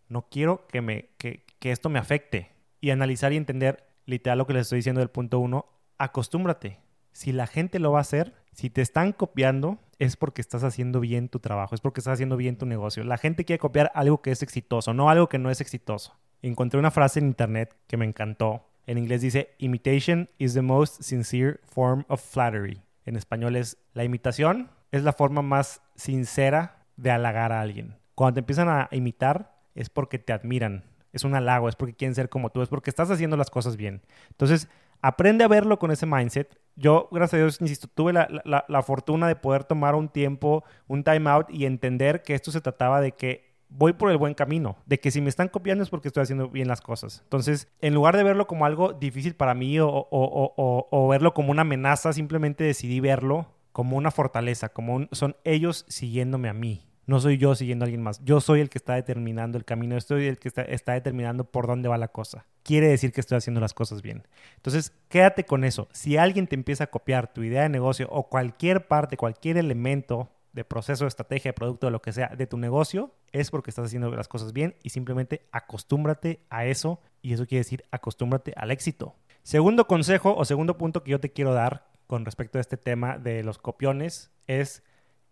no 0.09 0.27
quiero 0.29 0.65
que, 0.67 0.81
me, 0.81 1.09
que, 1.17 1.45
que 1.59 1.71
esto 1.71 1.89
me 1.89 1.99
afecte. 1.99 2.51
Y 2.79 2.89
analizar 2.89 3.31
y 3.31 3.37
entender 3.37 3.85
literal 4.05 4.39
lo 4.39 4.47
que 4.47 4.53
les 4.53 4.63
estoy 4.63 4.77
diciendo 4.77 4.99
del 4.99 5.09
punto 5.09 5.39
uno, 5.39 5.67
acostúmbrate. 5.99 6.79
Si 7.11 7.31
la 7.31 7.45
gente 7.45 7.77
lo 7.77 7.91
va 7.91 7.99
a 7.99 8.01
hacer, 8.01 8.33
si 8.51 8.71
te 8.71 8.81
están 8.81 9.11
copiando, 9.11 9.77
es 9.99 10.17
porque 10.17 10.41
estás 10.41 10.63
haciendo 10.63 10.99
bien 10.99 11.29
tu 11.29 11.39
trabajo, 11.39 11.75
es 11.75 11.81
porque 11.81 11.99
estás 11.99 12.13
haciendo 12.13 12.37
bien 12.37 12.57
tu 12.57 12.65
negocio. 12.65 13.03
La 13.03 13.17
gente 13.17 13.45
quiere 13.45 13.59
copiar 13.59 13.91
algo 13.93 14.23
que 14.23 14.31
es 14.31 14.41
exitoso, 14.41 14.95
no 14.95 15.09
algo 15.11 15.29
que 15.29 15.37
no 15.37 15.51
es 15.51 15.61
exitoso 15.61 16.17
encontré 16.49 16.79
una 16.79 16.91
frase 16.91 17.19
en 17.19 17.27
internet 17.27 17.75
que 17.87 17.97
me 17.97 18.05
encantó. 18.05 18.67
En 18.87 18.97
inglés 18.97 19.21
dice, 19.21 19.53
imitation 19.59 20.29
is 20.37 20.53
the 20.53 20.61
most 20.61 21.01
sincere 21.01 21.59
form 21.65 22.03
of 22.07 22.21
flattery. 22.21 22.81
En 23.05 23.15
español 23.15 23.55
es, 23.55 23.77
la 23.93 24.03
imitación 24.03 24.69
es 24.91 25.03
la 25.03 25.13
forma 25.13 25.41
más 25.41 25.81
sincera 25.95 26.85
de 26.97 27.11
halagar 27.11 27.51
a 27.51 27.61
alguien. 27.61 27.95
Cuando 28.15 28.35
te 28.35 28.39
empiezan 28.41 28.69
a 28.69 28.89
imitar 28.91 29.55
es 29.75 29.89
porque 29.89 30.19
te 30.19 30.33
admiran, 30.33 30.83
es 31.13 31.23
un 31.23 31.35
halago, 31.35 31.69
es 31.69 31.75
porque 31.75 31.95
quieren 31.95 32.15
ser 32.15 32.29
como 32.29 32.49
tú, 32.49 32.61
es 32.61 32.69
porque 32.69 32.89
estás 32.89 33.09
haciendo 33.09 33.37
las 33.37 33.49
cosas 33.49 33.77
bien. 33.77 34.01
Entonces, 34.29 34.67
aprende 35.01 35.43
a 35.43 35.47
verlo 35.47 35.79
con 35.79 35.91
ese 35.91 36.05
mindset. 36.05 36.59
Yo, 36.75 37.07
gracias 37.11 37.35
a 37.35 37.43
Dios, 37.43 37.61
insisto, 37.61 37.87
tuve 37.87 38.13
la, 38.13 38.27
la 38.45 38.83
fortuna 38.83 39.27
de 39.27 39.35
poder 39.35 39.63
tomar 39.63 39.95
un 39.95 40.09
tiempo, 40.09 40.63
un 40.87 41.03
time 41.03 41.29
out 41.29 41.49
y 41.49 41.65
entender 41.65 42.23
que 42.23 42.33
esto 42.33 42.51
se 42.51 42.61
trataba 42.61 43.01
de 43.01 43.13
que 43.13 43.50
voy 43.71 43.93
por 43.93 44.11
el 44.11 44.17
buen 44.17 44.33
camino, 44.33 44.77
de 44.85 44.99
que 44.99 45.11
si 45.11 45.21
me 45.21 45.29
están 45.29 45.47
copiando 45.47 45.83
es 45.83 45.89
porque 45.89 46.09
estoy 46.09 46.23
haciendo 46.23 46.49
bien 46.49 46.67
las 46.67 46.81
cosas. 46.81 47.21
Entonces, 47.23 47.67
en 47.81 47.93
lugar 47.93 48.17
de 48.17 48.23
verlo 48.23 48.45
como 48.47 48.65
algo 48.65 48.93
difícil 48.93 49.35
para 49.35 49.53
mí 49.53 49.77
o, 49.79 51.07
verlo 51.09 51.33
como 51.33 51.51
una 51.51 51.61
amenaza, 51.61 52.13
simplemente 52.13 52.63
decidí 52.63 52.99
verlo 52.99 53.47
como 53.71 53.97
una 53.97 54.11
fortaleza, 54.11 54.69
como 54.69 55.07
son 55.11 55.35
ellos 55.43 55.85
siguiéndome 55.87 56.49
a 56.49 56.53
mí. 56.53 56.85
No 57.07 57.19
soy 57.19 57.37
yo 57.37 57.55
siguiendo 57.55 57.83
a 57.83 57.87
alguien 57.87 58.03
más. 58.03 58.23
Yo 58.23 58.39
soy 58.39 58.61
el 58.61 58.69
que 58.69 58.77
está 58.77 58.93
determinando 58.93 59.57
el 59.57 59.65
camino. 59.65 59.97
Estoy 59.97 60.27
el 60.27 60.37
que 60.37 60.47
está, 60.47 60.61
está 60.61 60.93
determinando 60.93 61.43
por 61.43 61.67
dónde 61.67 61.89
va 61.89 61.97
la 61.97 62.09
cosa. 62.09 62.45
Quiere 62.63 62.87
decir 62.87 63.11
que 63.11 63.19
estoy 63.19 63.37
haciendo 63.37 63.59
las 63.59 63.73
cosas 63.73 64.01
bien. 64.01 64.27
Entonces, 64.55 64.93
quédate 65.09 65.43
con 65.43 65.63
eso. 65.63 65.89
Si 65.91 66.15
alguien 66.15 66.47
te 66.47 66.55
empieza 66.55 66.85
a 66.85 66.87
copiar 66.87 67.33
tu 67.33 67.43
idea 67.43 67.63
de 67.63 67.69
negocio 67.69 68.07
o 68.11 68.29
cualquier 68.29 68.87
parte, 68.87 69.17
cualquier 69.17 69.57
elemento 69.57 70.29
de 70.53 70.65
proceso, 70.65 71.05
de 71.05 71.09
estrategia, 71.09 71.53
producto, 71.53 71.87
de 71.87 71.91
lo 71.91 72.01
que 72.01 72.13
sea, 72.13 72.27
de 72.35 72.47
tu 72.47 72.57
negocio, 72.57 73.13
es 73.31 73.51
porque 73.51 73.69
estás 73.69 73.85
haciendo 73.85 74.11
las 74.11 74.27
cosas 74.27 74.53
bien 74.53 74.75
y 74.83 74.89
simplemente 74.89 75.47
acostúmbrate 75.51 76.45
a 76.49 76.65
eso 76.65 76.99
y 77.21 77.33
eso 77.33 77.45
quiere 77.45 77.61
decir 77.61 77.85
acostúmbrate 77.91 78.53
al 78.55 78.71
éxito. 78.71 79.15
Segundo 79.43 79.87
consejo 79.87 80.35
o 80.35 80.45
segundo 80.45 80.77
punto 80.77 81.03
que 81.03 81.11
yo 81.11 81.19
te 81.19 81.31
quiero 81.31 81.53
dar 81.53 81.87
con 82.07 82.25
respecto 82.25 82.57
a 82.57 82.61
este 82.61 82.77
tema 82.77 83.17
de 83.17 83.43
los 83.43 83.57
copiones 83.57 84.31
es 84.45 84.83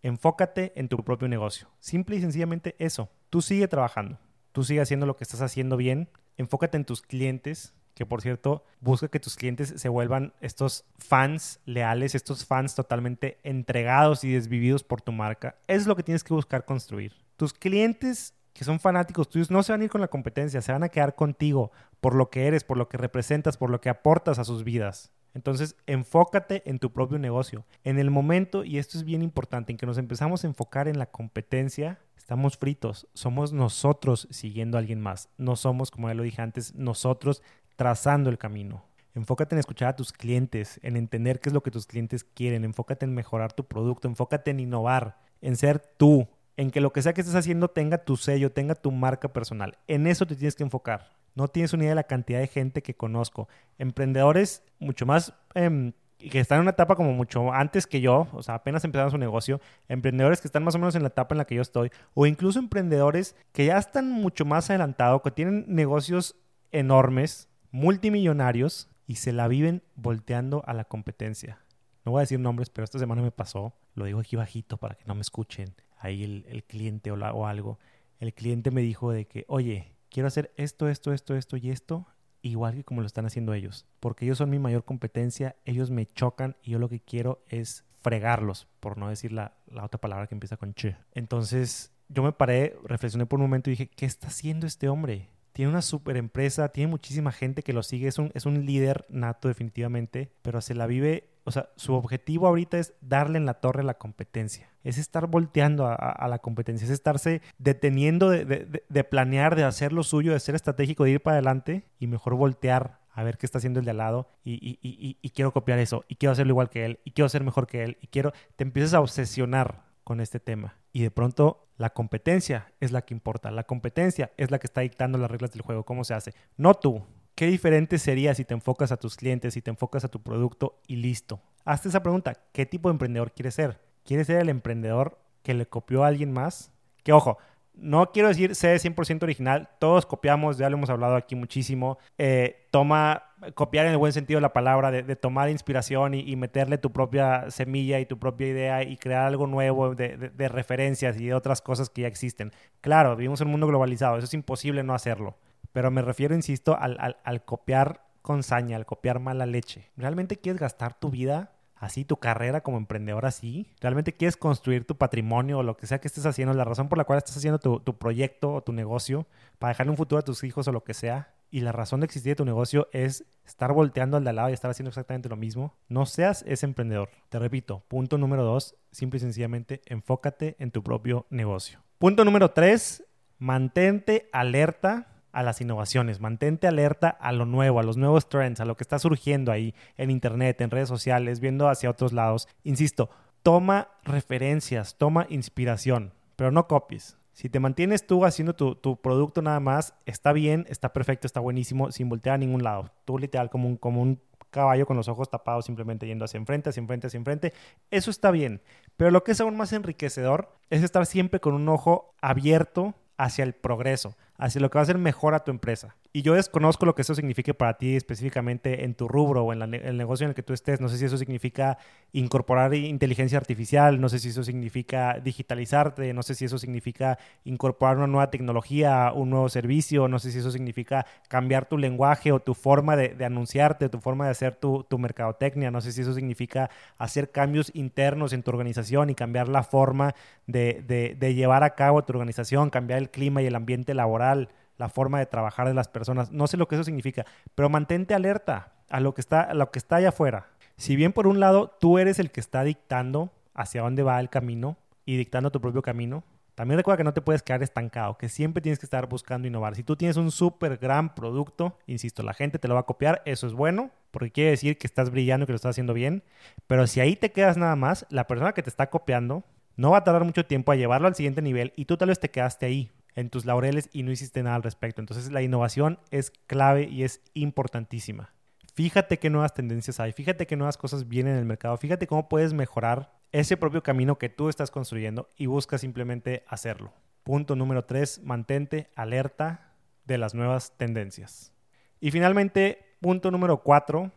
enfócate 0.02 0.72
en 0.76 0.88
tu 0.88 0.98
propio 1.04 1.28
negocio. 1.28 1.68
Simple 1.80 2.16
y 2.16 2.22
sencillamente 2.22 2.76
eso. 2.80 3.10
Tú 3.30 3.42
sigue 3.42 3.68
trabajando, 3.68 4.18
tú 4.52 4.64
sigue 4.64 4.82
haciendo 4.82 5.06
lo 5.06 5.16
que 5.16 5.24
estás 5.24 5.42
haciendo 5.42 5.78
bien, 5.78 6.10
enfócate 6.38 6.78
en 6.78 6.86
tus 6.86 7.02
clientes, 7.02 7.74
que 8.00 8.06
por 8.06 8.22
cierto, 8.22 8.64
busca 8.80 9.10
que 9.10 9.20
tus 9.20 9.36
clientes 9.36 9.74
se 9.76 9.90
vuelvan 9.90 10.32
estos 10.40 10.86
fans 11.00 11.60
leales, 11.66 12.16
estos 12.16 12.46
fans 12.46 12.74
totalmente 12.74 13.40
entregados 13.44 14.24
y 14.24 14.32
desvividos 14.32 14.86
por 14.86 15.02
tu 15.02 15.12
marca. 15.12 15.58
Es 15.68 15.86
lo 15.86 15.98
que 15.98 16.04
tienes 16.04 16.24
que 16.24 16.34
buscar 16.34 16.64
construir. 16.64 17.12
Tus 17.36 17.52
clientes 17.52 18.36
que 18.54 18.64
son 18.64 18.80
fanáticos 18.80 19.30
tuyos 19.30 19.52
no 19.52 19.64
se 19.64 19.74
van 19.74 19.82
a 19.82 19.84
ir 19.84 19.90
con 19.90 20.00
la 20.00 20.08
competencia, 20.08 20.62
se 20.62 20.72
van 20.72 20.84
a 20.84 20.88
quedar 20.88 21.16
contigo 21.16 21.74
por 22.00 22.16
lo 22.16 22.30
que 22.30 22.48
eres, 22.48 22.64
por 22.64 22.78
lo 22.78 22.88
que 22.88 22.96
representas, 22.96 23.58
por 23.58 23.70
lo 23.70 23.82
que 23.82 23.90
aportas 23.90 24.40
a 24.40 24.46
sus 24.46 24.64
vidas. 24.64 25.12
Entonces, 25.34 25.76
enfócate 25.86 26.64
en 26.70 26.80
tu 26.80 26.94
propio 26.94 27.20
negocio. 27.20 27.66
En 27.84 28.00
el 28.00 28.12
momento, 28.12 28.64
y 28.64 28.78
esto 28.78 28.98
es 28.98 29.04
bien 29.04 29.24
importante, 29.24 29.74
en 29.74 29.78
que 29.78 29.86
nos 29.86 29.98
empezamos 29.98 30.46
a 30.46 30.48
enfocar 30.48 30.88
en 30.88 31.00
la 31.00 31.08
competencia, 31.08 32.00
estamos 32.30 32.58
fritos. 32.58 33.08
Somos 33.16 33.54
nosotros 33.54 34.28
siguiendo 34.30 34.78
a 34.78 34.82
alguien 34.82 35.02
más. 35.02 35.30
No 35.40 35.56
somos, 35.56 35.90
como 35.90 36.10
ya 36.10 36.14
lo 36.14 36.22
dije 36.22 36.44
antes, 36.44 36.76
nosotros 36.76 37.42
trazando 37.80 38.30
el 38.30 38.38
camino. 38.38 38.84
Enfócate 39.16 39.56
en 39.56 39.60
escuchar 39.60 39.88
a 39.88 39.96
tus 39.96 40.12
clientes, 40.12 40.82
en 40.84 40.98
entender 40.98 41.40
qué 41.40 41.48
es 41.48 41.54
lo 41.54 41.64
que 41.64 41.72
tus 41.72 41.88
clientes 41.88 42.26
quieren. 42.26 42.66
Enfócate 42.66 43.06
en 43.06 43.14
mejorar 43.16 43.54
tu 43.54 43.64
producto, 43.64 44.10
enfócate 44.10 44.52
en 44.52 44.60
innovar, 44.60 45.18
en 45.40 45.56
ser 45.56 45.80
tú, 45.80 46.28
en 46.58 46.72
que 46.72 46.82
lo 46.82 46.92
que 46.92 47.02
sea 47.02 47.14
que 47.14 47.22
estés 47.22 47.38
haciendo 47.38 47.70
tenga 47.70 48.00
tu 48.00 48.18
sello, 48.18 48.52
tenga 48.52 48.76
tu 48.76 48.92
marca 48.92 49.32
personal. 49.32 49.78
En 49.88 50.08
eso 50.08 50.26
te 50.26 50.36
tienes 50.36 50.56
que 50.58 50.64
enfocar. 50.64 51.14
No 51.36 51.48
tienes 51.48 51.72
una 51.72 51.84
idea 51.84 51.92
de 51.92 51.96
la 51.96 52.04
cantidad 52.04 52.40
de 52.40 52.48
gente 52.48 52.82
que 52.82 52.96
conozco. 52.96 53.48
Emprendedores 53.78 54.62
mucho 54.78 55.06
más 55.06 55.34
em, 55.54 55.94
que 56.18 56.42
están 56.42 56.58
en 56.58 56.64
una 56.64 56.72
etapa 56.72 56.98
como 56.98 57.14
mucho 57.14 57.54
antes 57.54 57.88
que 57.88 58.02
yo, 58.02 58.28
o 58.34 58.44
sea, 58.44 58.56
apenas 58.56 58.84
empezaron 58.84 59.10
su 59.10 59.18
negocio, 59.18 59.62
emprendedores 59.88 60.42
que 60.42 60.50
están 60.50 60.66
más 60.66 60.76
o 60.76 60.80
menos 60.80 60.96
en 60.96 61.04
la 61.04 61.08
etapa 61.08 61.34
en 61.34 61.38
la 61.38 61.46
que 61.46 61.56
yo 61.56 61.62
estoy, 61.62 61.92
o 62.14 62.26
incluso 62.26 62.60
emprendedores 62.60 63.38
que 63.54 63.68
ya 63.68 63.78
están 63.78 64.12
mucho 64.12 64.44
más 64.44 64.70
adelantados, 64.70 65.22
que 65.22 65.32
tienen 65.32 65.64
negocios 65.70 66.36
enormes, 66.72 67.49
multimillonarios, 67.72 68.90
y 69.10 69.16
se 69.16 69.34
la 69.34 69.48
viven 69.48 69.82
volteando 69.96 70.64
a 70.68 70.74
la 70.76 70.84
competencia. 70.84 71.58
No 72.06 72.12
voy 72.12 72.20
a 72.20 72.22
decir 72.22 72.40
nombres, 72.40 72.70
pero 72.70 72.86
esta 72.86 73.00
semana 73.00 73.24
me 73.24 73.32
pasó, 73.32 73.74
lo 73.96 74.06
digo 74.06 74.20
aquí 74.20 74.36
bajito 74.36 74.78
para 74.78 74.94
que 74.94 75.04
no 75.06 75.16
me 75.16 75.22
escuchen 75.22 75.74
ahí 75.98 76.24
el, 76.24 76.64
cliente 76.64 77.12
o, 77.12 77.48
algo. 77.48 77.80
El 78.20 78.36
cliente 78.36 78.70
me 78.70 78.82
dijo 78.82 79.12
de 79.12 79.26
que, 79.26 79.46
oye, 79.48 79.96
quiero 80.12 80.28
hacer 80.28 80.54
esto, 80.58 80.88
esto, 80.88 81.12
esto, 81.12 81.36
esto 81.36 81.58
y 81.58 81.72
esto, 81.72 82.06
igual 82.44 82.76
que 82.76 82.84
como 82.84 83.02
lo 83.02 83.08
están 83.08 83.26
haciendo 83.26 83.56
ellos, 83.56 83.88
porque 84.00 84.26
ellos 84.26 84.38
son 84.38 84.52
mi 84.52 84.60
mayor 84.60 84.86
competencia, 84.86 85.56
ellos 85.66 85.90
me 85.90 86.06
chocan 86.06 86.56
y 86.62 86.70
yo 86.70 86.78
lo 86.78 86.88
que 86.88 87.00
quiero 87.00 87.44
es 87.48 87.86
fregarlos, 88.02 88.68
por 88.80 89.00
no 89.00 89.10
decir 89.10 89.32
la, 89.32 89.56
otra 89.82 90.00
palabra 90.00 90.28
que 90.28 90.36
empieza 90.36 90.58
con 90.58 90.76
che. 90.76 90.98
Entonces 91.14 91.92
yo 92.10 92.22
me 92.22 92.32
paré, 92.32 92.78
reflexioné 92.84 93.26
por 93.26 93.40
un 93.40 93.46
momento 93.46 93.72
y 93.72 93.74
dije, 93.74 93.88
¿qué 93.90 94.06
está 94.06 94.28
haciendo 94.28 94.68
este 94.68 94.88
hombre? 94.88 95.30
Tiene 95.60 95.72
una 95.74 95.82
super 95.82 96.16
empresa, 96.16 96.70
tiene 96.70 96.90
muchísima 96.90 97.34
gente 97.34 97.64
que 97.64 97.74
lo 97.74 97.84
sigue, 97.84 98.08
es 98.08 98.18
un, 98.18 98.32
es 98.34 98.46
un 98.46 98.66
líder 98.66 99.06
nato 99.10 99.50
definitivamente, 99.50 100.32
pero 100.42 100.62
se 100.62 100.74
la 100.74 100.88
vive 100.88 101.32
o 101.44 101.52
sea, 101.52 101.68
su 101.76 101.96
objetivo 101.96 102.48
ahorita 102.48 102.80
es 102.80 102.94
darle 103.02 103.40
en 103.40 103.46
la 103.46 103.56
torre 103.56 103.82
a 103.82 103.84
la 103.84 103.96
competencia. 103.96 104.70
Es 104.86 104.98
estar 104.98 105.28
volteando 105.28 105.86
a, 105.86 106.26
la 106.30 106.40
competencia, 106.40 106.86
es 106.86 106.92
estarse 106.92 107.42
deteniendo 107.58 108.30
de, 108.30 109.04
planear, 109.04 109.58
de 109.58 109.66
hacer 109.66 109.92
lo 109.92 110.04
suyo, 110.04 110.32
de 110.32 110.40
ser 110.40 110.56
estratégico, 110.56 111.04
de 111.04 111.12
ir 111.12 111.22
para 111.22 111.36
adelante 111.36 111.84
y 112.00 112.08
mejor 112.08 112.36
voltear 112.36 113.02
a 113.12 113.24
ver 113.24 113.38
qué 113.38 113.46
está 113.46 113.58
haciendo 113.58 113.82
el 113.82 113.86
de 113.86 113.92
al 113.92 113.98
lado 113.98 114.30
y, 114.46 114.80
y, 114.82 115.30
quiero 115.32 115.52
copiar 115.52 115.80
eso 115.80 116.06
y 116.08 116.16
quiero 116.16 116.32
hacerlo 116.32 116.52
igual 116.52 116.70
que 116.70 116.86
él 116.86 117.00
y 117.04 117.12
quiero 117.12 117.28
ser 117.28 117.44
mejor 117.44 117.68
que 117.68 117.84
él 117.84 117.98
y 118.00 118.08
quiero, 118.08 118.32
te 118.56 118.64
empiezas 118.64 118.94
a 118.94 119.02
obsesionar 119.02 119.89
con 120.10 120.22
este 120.22 120.40
tema 120.40 120.76
y 120.92 121.04
de 121.04 121.12
pronto 121.12 121.68
la 121.78 121.92
competencia 121.92 122.74
es 122.80 122.92
la 122.92 123.04
que 123.04 123.14
importa, 123.14 123.52
la 123.52 123.66
competencia 123.66 124.32
es 124.38 124.50
la 124.50 124.58
que 124.58 124.66
está 124.66 124.82
dictando 124.82 125.20
las 125.20 125.30
reglas 125.30 125.52
del 125.52 125.62
juego, 125.62 125.86
cómo 125.86 126.04
se 126.04 126.16
hace, 126.16 126.34
no 126.58 126.74
tú, 126.74 127.04
¿Qué 127.36 127.46
diferente 127.46 128.00
sería 128.00 128.36
si 128.36 128.44
te 128.44 128.54
enfocas 128.54 128.92
a 128.92 128.98
tus 128.98 129.16
clientes, 129.16 129.54
si 129.54 129.62
te 129.62 129.70
enfocas 129.70 130.04
a 130.04 130.10
tu 130.10 130.22
producto 130.22 130.82
y 130.88 130.98
listo? 130.98 131.40
Hazte 131.64 131.88
esa 131.88 132.04
pregunta, 132.04 132.34
¿qué 132.52 132.66
tipo 132.66 132.90
de 132.90 132.96
emprendedor 132.96 133.32
quieres 133.32 133.54
ser? 133.54 133.80
¿Quieres 134.04 134.28
ser 134.28 134.42
el 134.42 134.50
emprendedor 134.50 135.18
que 135.42 135.54
le 135.54 135.66
copió 135.66 136.04
a 136.04 136.08
alguien 136.08 136.34
más? 136.34 136.74
Que 137.02 137.14
ojo, 137.14 137.38
no 137.82 138.12
quiero 138.12 138.28
decir 138.28 138.56
sé 138.56 138.76
100% 138.76 139.24
original, 139.24 139.70
todos 139.80 140.06
copiamos, 140.06 140.58
ya 140.58 140.70
lo 140.70 140.78
hemos 140.78 140.90
hablado 140.90 141.16
aquí 141.16 141.36
muchísimo. 141.36 141.98
Eh, 142.18 142.68
toma, 142.72 143.24
copiar 143.56 143.86
en 143.86 143.94
el 143.94 143.98
buen 143.98 144.14
sentido 144.14 144.40
la 144.40 144.54
palabra, 144.54 144.92
de, 144.92 145.16
tomar 145.16 145.50
inspiración 145.50 146.14
y, 146.14 146.36
meterle 146.36 146.78
tu 146.78 146.92
propia 146.92 147.50
semilla 147.52 148.00
y 148.00 148.06
tu 148.06 148.20
propia 148.20 148.48
idea 148.48 148.84
y 148.84 148.98
crear 148.98 149.26
algo 149.26 149.48
nuevo 149.48 149.96
de, 149.96 150.18
de, 150.18 150.48
referencias 150.48 151.20
y 151.20 151.26
de 151.26 151.34
otras 151.34 151.62
cosas 151.62 151.90
que 151.90 152.04
ya 152.04 152.08
existen. 152.08 152.52
Claro, 152.82 153.16
vivimos 153.16 153.42
en 153.42 153.48
un 153.48 153.52
mundo 153.52 153.68
globalizado, 153.68 154.18
eso 154.18 154.26
es 154.26 154.34
imposible 154.34 154.84
no 154.84 154.94
hacerlo. 154.94 155.38
Pero 155.72 155.92
me 155.92 156.02
refiero, 156.02 156.36
insisto, 156.36 156.78
al, 156.80 157.46
copiar 157.46 158.02
con 158.22 158.44
saña, 158.44 158.76
al 158.76 158.86
copiar 158.86 159.20
mala 159.20 159.46
leche. 159.46 159.92
¿Realmente 159.98 160.38
quieres 160.38 160.60
gastar 160.60 160.94
tu 161.00 161.10
vida 161.10 161.52
así, 161.80 162.06
tu 162.06 162.18
carrera 162.18 162.62
como 162.62 162.78
emprendedor 162.78 163.26
así? 163.26 163.68
¿Realmente 163.80 164.14
quieres 164.14 164.38
construir 164.38 164.86
tu 164.86 164.98
patrimonio 164.98 165.60
o 165.60 165.64
lo 165.64 165.78
que 165.78 165.88
sea 165.88 166.00
que 166.00 166.08
estés 166.08 166.26
haciendo? 166.26 166.54
La 166.54 166.66
razón 166.66 166.90
por 166.90 166.98
la 166.98 167.06
cual 167.06 167.18
estás 167.18 167.38
haciendo 167.38 167.60
tu, 167.60 167.98
proyecto 167.98 168.54
o 168.54 168.62
tu 168.62 168.74
negocio 168.74 169.26
para 169.58 169.70
dejarle 169.70 169.92
un 169.92 169.98
futuro 169.98 170.20
a 170.20 170.24
tus 170.24 170.44
hijos 170.44 170.68
o 170.68 170.72
lo 170.72 170.84
que 170.84 170.94
sea. 170.94 171.34
Y 171.52 171.62
la 171.62 171.72
razón 171.72 172.02
de 172.02 172.06
existir 172.06 172.34
de 172.34 172.36
tu 172.36 172.46
negocio 172.46 172.88
es 172.92 173.26
estar 173.46 173.74
volteando 173.74 174.18
al 174.18 174.24
de 174.24 174.30
al 174.30 174.36
lado 174.36 174.50
y 174.50 174.54
estar 174.54 174.70
haciendo 174.70 174.90
exactamente 174.90 175.30
lo 175.30 175.36
mismo. 175.36 175.74
No 175.88 176.06
seas 176.06 176.44
ese 176.48 176.68
emprendedor. 176.68 177.10
Te 177.30 177.40
repito, 177.40 177.84
punto 177.88 178.20
número 178.20 178.44
dos, 178.44 178.76
simple 178.92 179.18
y 179.18 179.22
sencillamente, 179.22 179.82
enfócate 179.88 180.56
en 180.60 180.70
tu 180.70 180.84
propio 180.84 181.26
negocio. 181.32 181.80
Punto 181.98 182.24
número 182.24 182.52
tres, 182.52 183.04
mantente 183.40 184.30
alerta 184.32 185.19
a 185.32 185.44
las 185.44 185.62
innovaciones, 185.62 186.20
mantente 186.20 186.68
alerta 186.68 187.10
a 187.10 187.32
lo 187.32 187.46
nuevo, 187.46 187.80
a 187.80 187.84
los 187.84 187.98
nuevos 187.98 188.30
trends, 188.30 188.60
a 188.60 188.66
lo 188.66 188.76
que 188.76 188.84
está 188.84 189.00
surgiendo 189.00 189.52
ahí 189.52 189.74
en 189.98 190.12
Internet, 190.12 190.62
en 190.62 190.72
redes 190.72 190.90
sociales, 190.90 191.40
viendo 191.40 191.70
hacia 191.70 191.90
otros 191.90 192.14
lados. 192.14 192.48
Insisto, 192.64 193.10
toma 193.44 193.90
referencias, 194.04 194.96
toma 194.98 195.26
inspiración, 195.30 196.14
pero 196.36 196.52
no 196.52 196.68
copies. 196.68 197.18
Si 197.34 197.48
te 197.48 197.62
mantienes 197.62 198.06
tú 198.06 198.26
haciendo 198.26 198.54
tu, 198.54 199.02
producto 199.02 199.42
nada 199.42 199.62
más, 199.62 199.94
está 200.06 200.34
bien, 200.34 200.66
está 200.68 200.92
perfecto, 200.92 201.26
está 201.26 201.40
buenísimo, 201.40 201.92
sin 201.92 202.10
voltear 202.10 202.36
a 202.36 202.38
ningún 202.38 202.64
lado. 202.64 202.92
Tú 203.06 203.18
literal 203.18 203.50
como 203.50 203.70
un, 203.70 203.78
como 203.78 204.02
un 204.02 204.20
caballo 204.50 204.86
con 204.86 204.98
los 204.98 205.08
ojos 205.08 205.30
tapados, 205.30 205.66
simplemente 205.66 206.06
yendo 206.06 206.26
hacia 206.26 206.38
enfrente, 206.38 206.70
hacia 206.70 206.82
enfrente, 206.82 207.08
hacia 207.08 207.18
enfrente. 207.18 207.54
Eso 207.92 208.12
está 208.12 208.32
bien. 208.32 208.62
Pero 208.98 209.12
lo 209.12 209.24
que 209.24 209.32
es 209.32 209.40
aún 209.40 209.56
más 209.56 209.72
enriquecedor 209.72 210.54
es 210.70 210.84
estar 210.84 211.06
siempre 211.06 211.40
con 211.40 211.54
un 211.54 211.70
ojo 211.70 212.14
abierto 212.22 212.96
hacia 213.18 213.44
el 213.44 213.54
progreso, 213.54 214.16
hacia 214.40 214.62
lo 214.62 214.70
que 214.70 214.78
va 214.78 214.82
a 214.82 214.86
ser 214.86 214.98
mejor 214.98 215.36
a 215.36 215.44
tu 215.44 215.52
empresa. 215.52 215.96
Y 216.12 216.24
yo 216.24 216.34
desconozco 216.34 216.88
lo 216.88 216.96
que 216.96 217.04
eso 217.04 217.14
signifique 217.14 217.54
para 217.54 217.78
ti 217.78 217.96
específicamente 217.96 218.84
en 218.84 218.96
tu 218.96 219.08
rubro 219.08 219.44
o 219.44 219.54
en 219.54 219.62
el 219.76 219.96
negocio 219.96 220.26
en 220.26 220.30
el 220.30 220.36
que 220.36 220.42
tú 220.42 220.54
estés. 220.54 220.82
No 220.82 220.90
sé 220.90 220.98
si 220.98 221.06
eso 221.06 221.20
significa 221.20 221.78
incorporar 222.14 222.74
inteligencia 222.74 223.38
artificial, 223.38 224.02
no 224.02 224.10
sé 224.10 224.18
si 224.18 224.30
eso 224.30 224.44
significa 224.44 225.20
digitalizarte, 225.20 226.12
no 226.14 226.24
sé 226.24 226.34
si 226.34 226.46
eso 226.46 226.58
significa 226.58 227.20
incorporar 227.44 227.98
una 227.98 228.08
nueva 228.08 228.32
tecnología, 228.32 229.12
un 229.14 229.30
nuevo 229.30 229.50
servicio, 229.50 230.08
no 230.08 230.18
sé 230.18 230.32
si 230.32 230.40
eso 230.40 230.50
significa 230.50 231.06
cambiar 231.28 231.68
tu 231.68 231.78
lenguaje 231.78 232.32
o 232.32 232.40
tu 232.40 232.56
forma 232.56 232.96
de, 232.96 233.24
anunciarte, 233.24 233.88
tu 233.88 234.00
forma 234.00 234.26
de 234.26 234.32
hacer 234.32 234.56
tu, 234.56 234.88
mercadotecnia, 234.98 235.70
no 235.70 235.80
sé 235.80 235.92
si 235.92 236.02
eso 236.02 236.14
significa 236.14 236.72
hacer 236.98 237.30
cambios 237.30 237.70
internos 237.76 238.34
en 238.34 238.42
tu 238.42 238.50
organización 238.50 239.12
y 239.12 239.16
cambiar 239.16 239.48
la 239.48 239.62
forma 239.62 240.16
de 240.48 241.34
llevar 241.36 241.64
a 241.64 241.76
cabo 241.76 242.04
tu 242.04 242.14
organización, 242.14 242.72
cambiar 242.72 242.98
el 242.98 243.12
clima 243.12 243.44
y 243.44 243.46
el 243.46 243.56
ambiente 243.56 243.94
laboral 243.94 244.50
la 244.80 244.90
forma 244.90 245.20
de 245.20 245.28
trabajar 245.28 245.68
de 245.68 245.76
las 245.76 245.88
personas. 245.88 246.32
No 246.32 246.48
sé 246.48 246.58
lo 246.58 246.68
que 246.68 246.76
eso 246.76 246.84
significa, 246.84 247.26
pero 247.54 247.70
mantente 247.70 248.16
alerta 248.16 248.72
a 248.90 249.00
lo 249.00 249.14
que 249.14 249.22
está, 249.22 249.42
a 249.42 249.54
lo 249.54 249.70
que 249.70 249.78
está 249.78 249.98
allá 249.98 250.10
afuera. 250.10 250.48
Si 250.78 250.96
bien 250.96 251.14
por 251.14 251.28
un 251.28 251.40
lado 251.40 251.76
tú 251.80 252.00
eres 252.00 252.18
el 252.18 252.32
que 252.32 252.40
está 252.40 252.64
dictando 252.64 253.32
hacia 253.54 253.82
dónde 253.82 254.04
va 254.04 254.20
el 254.20 254.30
camino 254.30 254.78
y 255.06 255.18
dictando 255.18 255.52
tu 255.52 255.60
propio 255.60 255.82
camino, 255.82 256.24
también 256.56 256.78
recuerda 256.78 256.98
que 256.98 257.04
no 257.04 257.14
te 257.14 257.22
puedes 257.22 257.44
quedar 257.44 257.62
estancado, 257.62 258.18
que 258.18 258.30
siempre 258.30 258.62
tienes 258.62 258.80
que 258.80 258.86
estar 258.86 259.08
buscando 259.08 259.48
innovar. 259.48 259.76
Si 259.76 259.84
tú 259.84 259.96
tienes 259.96 260.18
un 260.18 260.32
súper 260.32 260.78
gran 260.78 261.14
producto, 261.14 261.78
insisto, 261.86 262.24
la 262.24 262.34
gente 262.34 262.58
te 262.58 262.68
lo 262.68 262.74
va 262.74 262.82
a 262.82 262.86
copiar, 262.86 263.22
eso 263.26 263.48
es 263.48 263.54
bueno, 263.54 263.92
porque 264.12 264.32
quiere 264.32 264.52
decir 264.52 264.78
que 264.78 264.88
estás 264.88 265.10
brillando, 265.10 265.46
que 265.46 265.54
lo 265.54 265.58
estás 265.58 265.72
haciendo 265.72 265.94
bien. 265.94 266.24
Pero 266.68 266.88
si 266.88 267.00
ahí 267.00 267.16
te 267.16 267.32
quedas 267.32 267.58
nada 267.58 267.76
más, 267.76 268.06
la 268.10 268.28
persona 268.28 268.54
que 268.54 268.64
te 268.64 268.70
está 268.70 268.90
copiando 268.90 269.44
no 269.76 269.92
va 269.92 270.00
a 270.00 270.04
tardar 270.04 270.26
mucho 270.26 270.46
tiempo 270.46 270.72
a 270.72 270.76
llevarlo 270.76 271.08
al 271.08 271.16
siguiente 271.16 271.42
nivel 271.42 271.72
y 271.78 271.86
tú 271.86 271.96
tal 271.96 272.10
vez 272.10 272.20
te 272.20 272.30
quedaste 272.30 272.66
ahí 272.66 272.92
en 273.16 273.30
tus 273.30 273.46
laureles 273.46 273.90
y 273.92 274.04
no 274.04 274.12
hiciste 274.12 274.44
nada 274.44 274.56
al 274.56 274.64
respecto. 274.64 275.02
Entonces 275.02 275.32
la 275.32 275.42
innovación 275.42 276.00
es 276.12 276.32
clave 276.48 276.84
y 276.90 277.04
es 277.04 277.22
importantísima. 277.34 278.34
Fíjate 278.74 279.20
qué 279.20 279.30
nuevas 279.30 279.54
tendencias 279.54 280.00
hay, 280.00 280.14
fíjate 280.14 280.48
qué 280.48 280.56
nuevas 280.56 280.78
cosas 280.78 281.08
vienen 281.08 281.34
en 281.34 281.40
el 281.40 281.46
mercado, 281.46 281.76
fíjate 281.76 282.08
cómo 282.08 282.30
puedes 282.30 282.54
mejorar 282.54 283.20
ese 283.32 283.58
propio 283.58 283.84
camino 283.84 284.18
que 284.18 284.30
tú 284.30 284.48
estás 284.48 284.72
construyendo 284.72 285.28
y 285.36 285.48
busca 285.48 285.78
simplemente 285.78 286.44
hacerlo. 286.48 286.94
Punto 287.24 287.56
número 287.56 287.84
tres, 287.86 288.22
mantente 288.24 288.90
alerta 288.96 289.74
de 290.06 290.18
las 290.18 290.34
nuevas 290.34 290.78
tendencias. 290.78 291.52
Y 292.00 292.12
finalmente, 292.12 292.96
punto 293.02 293.32
número 293.32 293.64
cuatro 293.64 294.12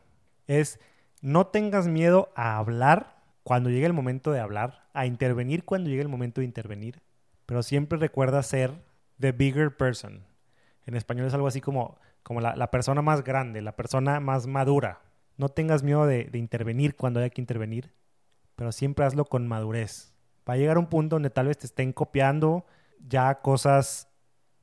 es 0.47 0.79
no 1.21 1.49
tengas 1.49 1.89
miedo 1.89 2.33
a 2.35 2.57
hablar 2.57 3.23
cuando 3.43 3.71
llegue 3.71 3.87
el 3.87 3.93
momento 3.93 4.33
de 4.33 4.41
hablar, 4.41 4.89
a 4.93 5.07
intervenir 5.07 5.65
cuando 5.65 5.91
llegue 5.91 6.03
el 6.03 6.09
momento 6.09 6.41
de 6.41 6.47
intervenir, 6.47 7.03
pero 7.53 7.63
siempre 7.63 7.99
recuerda 7.99 8.43
ser 8.43 8.73
the 9.21 9.31
bigger 9.31 9.77
person. 9.77 10.25
En 10.87 10.97
español 10.97 11.27
es 11.27 11.35
algo 11.35 11.47
así 11.47 11.61
como, 11.61 11.99
como 12.23 12.41
la, 12.41 12.71
persona 12.71 13.03
más 13.03 13.23
grande, 13.23 13.61
la 13.61 13.77
persona 13.77 14.21
más 14.21 14.47
madura. 14.47 15.03
No 15.37 15.51
tengas 15.51 15.83
miedo 15.83 16.07
de, 16.07 16.31
intervenir 16.33 16.97
cuando 16.97 17.21
haya 17.21 17.29
que 17.29 17.43
intervenir, 17.43 17.93
pero 18.57 18.73
siempre 18.73 19.05
hazlo 19.05 19.27
con 19.27 19.47
madurez. 19.47 20.15
Va 20.49 20.55
a 20.55 20.57
llegar 20.57 20.79
un 20.79 20.87
punto 20.87 21.17
donde 21.17 21.29
tal 21.29 21.49
vez 21.49 21.59
te 21.59 21.67
estén 21.67 21.93
copiando 21.93 22.65
ya 23.07 23.43
cosas 23.43 24.09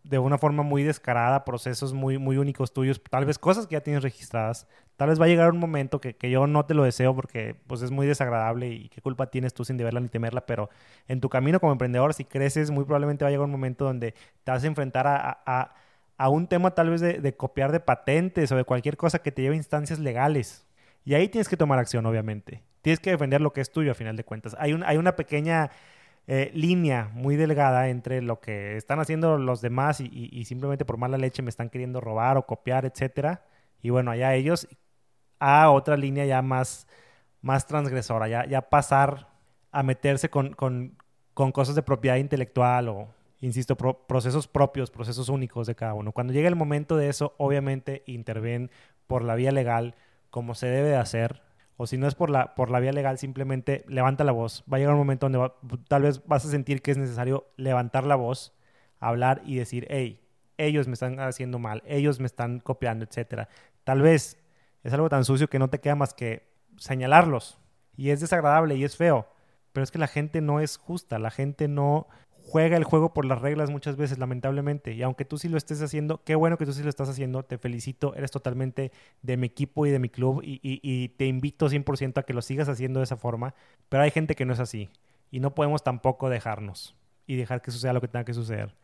de 0.03 0.19
una 0.19 0.37
forma 0.37 0.63
muy 0.63 0.83
descarada, 0.83 1.45
procesos 1.45 1.93
muy, 1.93 2.17
muy 2.17 2.37
únicos 2.37 2.73
tuyos, 2.73 3.01
tal 3.09 3.25
vez 3.25 3.37
cosas 3.37 3.67
que 3.67 3.73
ya 3.73 3.81
tienes 3.81 4.03
registradas. 4.03 4.67
Tal 4.95 5.09
vez 5.09 5.19
va 5.19 5.25
a 5.25 5.27
llegar 5.27 5.51
un 5.51 5.59
momento 5.59 6.01
que, 6.01 6.15
que, 6.15 6.29
yo 6.29 6.47
no 6.47 6.65
te 6.65 6.73
lo 6.73 6.83
deseo 6.83 7.15
porque 7.15 7.55
pues 7.67 7.81
es 7.81 7.91
muy 7.91 8.05
desagradable 8.07 8.69
y 8.69 8.89
qué 8.89 9.01
culpa 9.01 9.27
tienes 9.27 9.53
tú 9.53 9.63
sin 9.63 9.77
deberla 9.77 9.99
ni 9.99 10.09
temerla, 10.09 10.45
pero 10.45 10.69
en 11.07 11.21
tu 11.21 11.29
camino 11.29 11.59
como 11.59 11.71
emprendedor, 11.71 12.13
si 12.13 12.25
creces, 12.25 12.71
muy 12.71 12.83
probablemente 12.83 13.23
va 13.23 13.29
a 13.29 13.31
llegar 13.31 13.45
un 13.45 13.51
momento 13.51 13.85
donde 13.85 14.13
te 14.43 14.51
vas 14.51 14.63
a 14.63 14.67
enfrentar 14.67 15.07
a, 15.07 15.41
a, 15.45 15.73
a 16.17 16.29
un 16.29 16.47
tema 16.47 16.71
tal 16.75 16.89
vez 16.89 17.01
de, 17.01 17.19
de, 17.19 17.35
copiar 17.35 17.71
de 17.71 17.79
patentes 17.79 18.51
o 18.51 18.57
de 18.57 18.65
cualquier 18.65 18.97
cosa 18.97 19.19
que 19.19 19.31
te 19.31 19.41
lleve 19.41 19.55
instancias 19.55 19.99
legales. 19.99 20.65
Y 21.05 21.13
ahí 21.13 21.29
tienes 21.29 21.47
que 21.47 21.57
tomar 21.57 21.79
acción, 21.79 22.05
obviamente. 22.05 22.61
Tienes 22.81 22.99
que 22.99 23.11
defender 23.11 23.41
lo 23.41 23.53
que 23.53 23.61
es 23.61 23.71
tuyo 23.71 23.91
a 23.91 23.95
final 23.95 24.15
de 24.15 24.23
cuentas. 24.23 24.55
Hay, 24.59 24.73
un, 24.73 24.83
hay 24.83 24.97
una 24.97 25.15
pequeña 25.15 25.71
eh, 26.27 26.51
línea 26.53 27.09
muy 27.13 27.35
delgada 27.35 27.89
entre 27.89 28.21
lo 28.21 28.39
que 28.39 28.77
están 28.77 28.99
haciendo 28.99 29.37
los 29.37 29.61
demás 29.61 29.99
y, 29.99 30.45
simplemente 30.45 30.85
por 30.85 30.97
mala 30.97 31.17
leche 31.17 31.41
me 31.41 31.49
están 31.49 31.69
queriendo 31.69 32.01
robar 32.01 32.37
o 32.37 32.45
copiar, 32.45 32.85
etcétera. 32.85 33.43
Y 33.81 33.89
bueno, 33.89 34.11
allá 34.11 34.35
ellos 34.35 34.67
a 35.39 35.71
otra 35.71 35.97
línea 35.97 36.25
ya 36.25 36.41
más, 36.41 36.87
más 37.41 37.65
transgresora, 37.65 38.27
ya, 38.27 38.45
ya 38.45 38.61
pasar 38.61 39.27
a 39.71 39.83
meterse 39.83 40.29
con, 40.29 40.53
con, 40.53 40.97
con 41.33 41.51
cosas 41.51 41.75
de 41.75 41.81
propiedad 41.81 42.17
intelectual 42.17 42.89
o, 42.89 43.07
insisto, 43.41 43.75
procesos 43.75 44.47
propios, 44.47 44.91
procesos 44.91 45.29
únicos 45.29 45.67
de 45.67 45.75
cada 45.75 45.93
uno. 45.93 46.11
Cuando 46.11 46.33
llegue 46.33 46.47
el 46.47 46.55
momento 46.55 46.97
de 46.97 47.09
eso, 47.09 47.33
obviamente 47.37 48.03
interven 48.05 48.69
por 49.07 49.23
la 49.23 49.35
vía 49.35 49.51
legal 49.51 49.95
como 50.29 50.55
se 50.55 50.67
debe 50.67 50.89
de 50.89 50.97
hacer 50.97 51.41
o 51.81 51.87
si 51.87 51.97
no 51.97 52.09
es 52.09 52.15
por 52.15 52.29
la, 52.29 52.55
por 52.55 52.71
la 52.71 52.81
vía 52.81 52.91
legal, 52.91 53.17
simplemente 53.17 53.85
levanta 53.87 54.25
la 54.25 54.33
voz. 54.33 54.65
Va 54.71 54.75
a 54.75 54.79
llegar 54.81 54.95
un 54.95 54.99
momento 54.99 55.29
donde 55.29 55.49
tal 55.87 56.01
vez 56.01 56.21
vas 56.27 56.43
a 56.45 56.49
sentir 56.49 56.81
que 56.81 56.91
es 56.91 56.97
necesario 56.97 57.47
levantar 57.55 58.03
la 58.03 58.17
voz, 58.17 58.53
hablar 58.99 59.41
y 59.45 59.55
decir, 59.55 59.87
hey, 59.89 60.19
ellos 60.57 60.87
me 60.87 60.93
están 60.95 61.21
haciendo 61.21 61.57
mal, 61.57 61.81
ellos 61.85 62.19
me 62.19 62.25
están 62.25 62.59
copiando, 62.59 63.05
etc. 63.05 63.47
Tal 63.85 64.01
vez 64.01 64.37
es 64.83 64.91
algo 64.91 65.07
tan 65.07 65.23
sucio 65.23 65.47
que 65.47 65.57
no 65.57 65.69
te 65.69 65.79
queda 65.79 65.95
más 65.95 66.13
que 66.13 66.51
señalarlos. 66.75 67.59
Y 67.95 68.09
es 68.09 68.19
desagradable 68.19 68.75
y 68.75 68.83
es 68.83 68.97
feo. 68.97 69.29
Pero 69.71 69.81
es 69.85 69.91
que 69.91 69.99
la 69.99 70.07
gente 70.07 70.41
no 70.41 70.59
es 70.59 70.75
justa, 70.75 71.17
la 71.17 71.31
gente 71.31 71.69
no 71.69 72.09
juega 72.49 72.77
el 72.77 72.83
juego 72.83 73.13
por 73.13 73.25
las 73.25 73.39
reglas 73.39 73.69
muchas 73.69 73.95
veces, 73.95 74.17
lamentablemente. 74.17 74.93
Y 74.93 75.03
aunque 75.03 75.23
tú 75.23 75.37
sí 75.37 75.49
lo 75.49 75.57
estés 75.57 75.81
haciendo, 75.81 76.23
qué 76.23 76.35
bueno 76.35 76.57
que 76.57 76.65
tú 76.65 76.73
sí 76.73 76.81
lo 76.81 76.89
estás 76.89 77.07
haciendo, 77.07 77.43
te 77.43 77.57
felicito, 77.57 78.15
eres 78.15 78.31
totalmente 78.31 78.91
de 79.21 79.37
mi 79.37 79.47
equipo 79.47 79.85
y 79.85 79.91
de 79.91 79.99
mi 79.99 80.09
club 80.09 80.41
y, 80.43 80.59
y, 80.63 81.09
te 81.09 81.27
invito 81.27 81.69
100% 81.69 82.17
a 82.17 82.23
que 82.23 82.33
lo 82.33 82.41
sigas 82.41 82.67
haciendo 82.67 82.99
de 82.99 83.03
esa 83.03 83.17
forma. 83.17 83.53
Pero 83.87 84.03
hay 84.03 84.11
gente 84.11 84.35
que 84.35 84.45
no 84.45 84.53
es 84.53 84.59
así 84.59 84.89
y 85.29 85.39
no 85.39 85.53
podemos 85.53 85.83
tampoco 85.83 86.29
dejarnos 86.29 86.95
y 87.27 87.35
dejar 87.35 87.61
que 87.61 87.71
suceda 87.71 87.93
lo 87.93 88.01
que 88.01 88.07
tenga 88.07 88.25
que 88.25 88.33
suceder. 88.33 88.75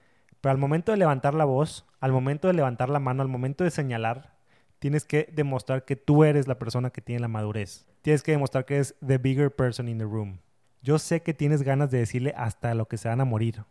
Pero 0.41 0.51
al 0.51 0.59
momento 0.59 0.91
de 0.91 0.99
levantar 0.99 1.33
la 1.33 1.45
voz, 1.45 1.87
al 1.99 2.11
momento 2.11 2.47
de 2.47 2.53
levantar 2.53 2.89
la 2.89 2.99
mano, 2.99 3.23
al 3.23 3.29
momento 3.29 3.63
de 3.63 3.71
señalar, 3.71 4.35
tienes 4.77 5.05
que 5.05 5.27
demostrar 5.33 5.85
que 5.85 5.95
tú 5.95 6.23
eres 6.23 6.47
la 6.47 6.59
persona 6.59 6.91
que 6.91 7.01
tiene 7.01 7.21
la 7.21 7.27
madurez. 7.27 7.87
Tienes 8.03 8.21
que 8.21 8.33
demostrar 8.33 8.65
que 8.65 8.75
eres 8.75 8.95
the 9.05 9.17
bigger 9.17 9.49
person 9.49 9.87
in 9.87 9.97
the 9.97 10.03
room. 10.03 10.39
Yo 10.85 10.99
sé 10.99 11.23
que 11.23 11.33
tienes 11.33 11.63
ganas 11.63 11.89
de 11.89 11.97
decirle 11.97 12.31
hasta 12.37 12.75
lo 12.75 12.87
que 12.87 12.97
se 12.97 13.07
van 13.07 13.19
a 13.19 13.25
morir 13.25 13.63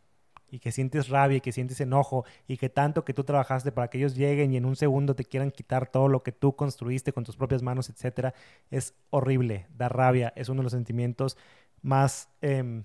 y 0.50 0.59
que 0.59 0.73
sientes 0.73 1.09
rabia 1.09 1.37
y 1.37 1.40
que 1.40 1.52
sientes 1.52 1.80
enojo 1.80 2.25
y 2.49 2.56
que 2.56 2.68
tanto 2.68 3.04
que 3.04 3.14
tú 3.14 3.23
trabajaste 3.23 3.71
para 3.71 3.88
que 3.88 3.99
ellos 3.99 4.16
lleguen 4.16 4.52
y 4.52 4.56
en 4.56 4.64
un 4.64 4.75
segundo 4.75 5.14
te 5.14 5.25
quieran 5.25 5.52
quitar 5.52 5.87
todo 5.87 6.09
lo 6.09 6.25
que 6.25 6.33
tú 6.33 6.56
construiste 6.56 7.12
con 7.12 7.23
tus 7.23 7.37
propias 7.37 7.62
manos, 7.62 7.88
etcétera, 7.88 8.35
es 8.73 8.94
horrible, 9.11 9.68
da 9.76 9.88
rabia, 9.88 10.33
es 10.35 10.49
uno 10.49 10.59
de 10.59 10.64
los 10.64 10.73
sentimientos 10.73 11.37
más 11.83 12.30
em, 12.40 12.83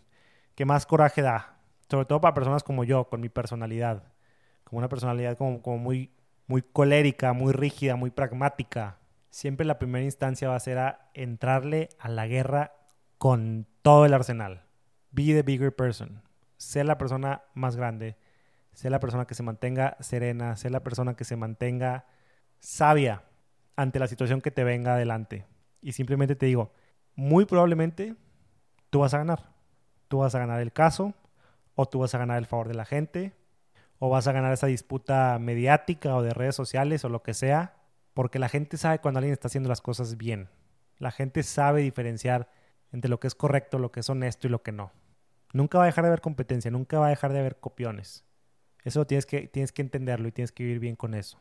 que 0.53 0.63
más 0.63 0.85
coraje 0.85 1.23
da, 1.23 1.57
sobre 1.89 2.05
todo 2.05 2.21
para 2.21 2.35
personas 2.35 2.61
como 2.61 2.83
yo, 2.83 3.09
con 3.09 3.21
mi 3.21 3.29
personalidad, 3.29 4.13
como 4.63 4.77
una 4.77 4.89
personalidad 4.89 5.39
como, 5.39 5.63
como 5.63 5.79
muy, 5.79 6.11
muy 6.45 6.61
colérica, 6.61 7.33
muy 7.33 7.51
rígida, 7.51 7.95
muy 7.95 8.11
pragmática. 8.11 8.99
Siempre 9.31 9.65
la 9.65 9.79
primera 9.79 10.05
instancia 10.05 10.49
va 10.49 10.55
a 10.55 10.59
ser 10.59 10.77
a 10.77 11.09
entrarle 11.15 11.89
a 11.97 12.09
la 12.09 12.27
guerra 12.27 12.73
con 13.19 13.67
todo 13.83 14.05
el 14.05 14.13
arsenal. 14.15 14.63
Be 15.11 15.25
the 15.25 15.43
bigger 15.43 15.75
person. 15.75 16.23
Sé 16.57 16.83
la 16.83 16.97
persona 16.97 17.43
más 17.53 17.75
grande. 17.75 18.17
Sé 18.73 18.89
la 18.89 18.99
persona 18.99 19.25
que 19.25 19.35
se 19.35 19.43
mantenga 19.43 19.97
serena. 19.99 20.55
Sé 20.55 20.71
la 20.71 20.81
persona 20.81 21.15
que 21.15 21.25
se 21.25 21.35
mantenga 21.35 22.07
sabia 22.59 23.23
ante 23.75 23.99
la 23.99 24.07
situación 24.07 24.41
que 24.41 24.51
te 24.51 24.63
venga 24.63 24.95
adelante. 24.95 25.45
Y 25.81 25.91
simplemente 25.91 26.35
te 26.35 26.47
digo, 26.47 26.73
muy 27.15 27.45
probablemente 27.45 28.15
tú 28.89 28.99
vas 28.99 29.13
a 29.13 29.19
ganar. 29.19 29.53
Tú 30.07 30.19
vas 30.19 30.33
a 30.33 30.39
ganar 30.39 30.61
el 30.61 30.73
caso, 30.73 31.13
o 31.75 31.85
tú 31.85 31.99
vas 31.99 32.15
a 32.15 32.17
ganar 32.17 32.37
el 32.37 32.45
favor 32.45 32.67
de 32.67 32.73
la 32.73 32.85
gente, 32.85 33.33
o 33.99 34.09
vas 34.09 34.27
a 34.27 34.31
ganar 34.31 34.53
esa 34.53 34.67
disputa 34.67 35.37
mediática 35.39 36.15
o 36.15 36.23
de 36.23 36.33
redes 36.33 36.55
sociales 36.55 37.05
o 37.05 37.09
lo 37.09 37.21
que 37.21 37.33
sea, 37.33 37.75
porque 38.13 38.39
la 38.39 38.49
gente 38.49 38.77
sabe 38.77 38.99
cuando 38.99 39.19
alguien 39.19 39.33
está 39.33 39.47
haciendo 39.49 39.69
las 39.69 39.81
cosas 39.81 40.17
bien. 40.17 40.49
La 40.97 41.11
gente 41.11 41.43
sabe 41.43 41.81
diferenciar 41.81 42.49
entre 42.91 43.09
lo 43.09 43.19
que 43.19 43.27
es 43.27 43.35
correcto, 43.35 43.79
lo 43.79 43.91
que 43.91 44.01
es 44.01 44.09
honesto 44.09 44.47
y 44.47 44.49
lo 44.49 44.63
que 44.63 44.71
no. 44.71 44.91
Nunca 45.53 45.77
va 45.77 45.85
a 45.85 45.87
dejar 45.87 46.03
de 46.03 46.09
haber 46.09 46.21
competencia, 46.21 46.71
nunca 46.71 46.99
va 46.99 47.07
a 47.07 47.09
dejar 47.09 47.33
de 47.33 47.39
haber 47.39 47.59
copiones. 47.59 48.25
Eso 48.83 49.05
tienes 49.05 49.25
que, 49.25 49.47
tienes 49.47 49.71
que 49.71 49.81
entenderlo 49.81 50.27
y 50.27 50.31
tienes 50.31 50.51
que 50.51 50.63
vivir 50.63 50.79
bien 50.79 50.95
con 50.95 51.13
eso. 51.13 51.39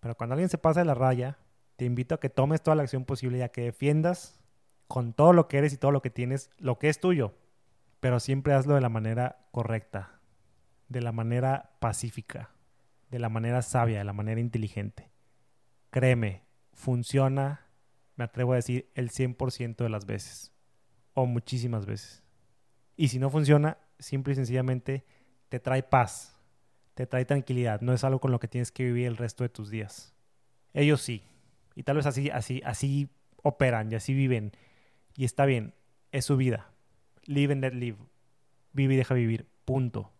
Pero 0.00 0.16
cuando 0.16 0.34
alguien 0.34 0.48
se 0.48 0.58
pasa 0.58 0.80
de 0.80 0.86
la 0.86 0.94
raya, 0.94 1.38
te 1.76 1.84
invito 1.84 2.14
a 2.14 2.20
que 2.20 2.28
tomes 2.28 2.62
toda 2.62 2.74
la 2.74 2.82
acción 2.82 3.04
posible 3.04 3.38
y 3.38 3.42
a 3.42 3.48
que 3.48 3.62
defiendas 3.62 4.40
con 4.88 5.12
todo 5.12 5.32
lo 5.32 5.48
que 5.48 5.58
eres 5.58 5.72
y 5.72 5.78
todo 5.78 5.90
lo 5.90 6.02
que 6.02 6.10
tienes, 6.10 6.50
lo 6.58 6.78
que 6.78 6.88
es 6.88 7.00
tuyo. 7.00 7.34
Pero 8.00 8.20
siempre 8.20 8.52
hazlo 8.52 8.74
de 8.74 8.80
la 8.80 8.88
manera 8.88 9.46
correcta, 9.52 10.20
de 10.88 11.00
la 11.00 11.12
manera 11.12 11.76
pacífica, 11.80 12.50
de 13.10 13.18
la 13.18 13.28
manera 13.28 13.62
sabia, 13.62 13.98
de 13.98 14.04
la 14.04 14.12
manera 14.12 14.40
inteligente. 14.40 15.10
Créeme, 15.90 16.42
funciona, 16.72 17.66
me 18.16 18.24
atrevo 18.24 18.52
a 18.52 18.56
decir, 18.56 18.90
el 18.94 19.10
100% 19.10 19.76
de 19.76 19.88
las 19.88 20.04
veces 20.04 20.55
o 21.16 21.24
muchísimas 21.24 21.86
veces. 21.86 22.22
Y 22.94 23.08
si 23.08 23.18
no 23.18 23.30
funciona, 23.30 23.78
simple 23.98 24.34
y 24.34 24.36
sencillamente 24.36 25.04
te 25.48 25.58
trae 25.58 25.82
paz, 25.82 26.36
te 26.94 27.06
trae 27.06 27.24
tranquilidad, 27.24 27.80
no 27.80 27.94
es 27.94 28.04
algo 28.04 28.20
con 28.20 28.30
lo 28.30 28.38
que 28.38 28.48
tienes 28.48 28.70
que 28.70 28.84
vivir 28.84 29.06
el 29.06 29.16
resto 29.16 29.42
de 29.42 29.48
tus 29.48 29.70
días. 29.70 30.14
Ellos 30.74 31.00
sí, 31.00 31.24
y 31.74 31.84
tal 31.84 31.96
vez 31.96 32.04
así, 32.04 32.28
así, 32.28 32.60
así 32.66 33.08
operan 33.42 33.90
y 33.90 33.94
así 33.94 34.12
viven, 34.12 34.52
y 35.16 35.24
está 35.24 35.46
bien, 35.46 35.74
es 36.12 36.26
su 36.26 36.36
vida. 36.36 36.70
Live 37.24 37.54
and 37.54 37.62
let 37.62 37.72
live. 37.72 37.98
Vive 38.72 38.92
y 38.92 38.96
deja 38.98 39.14
vivir, 39.14 39.48
punto. 39.64 40.12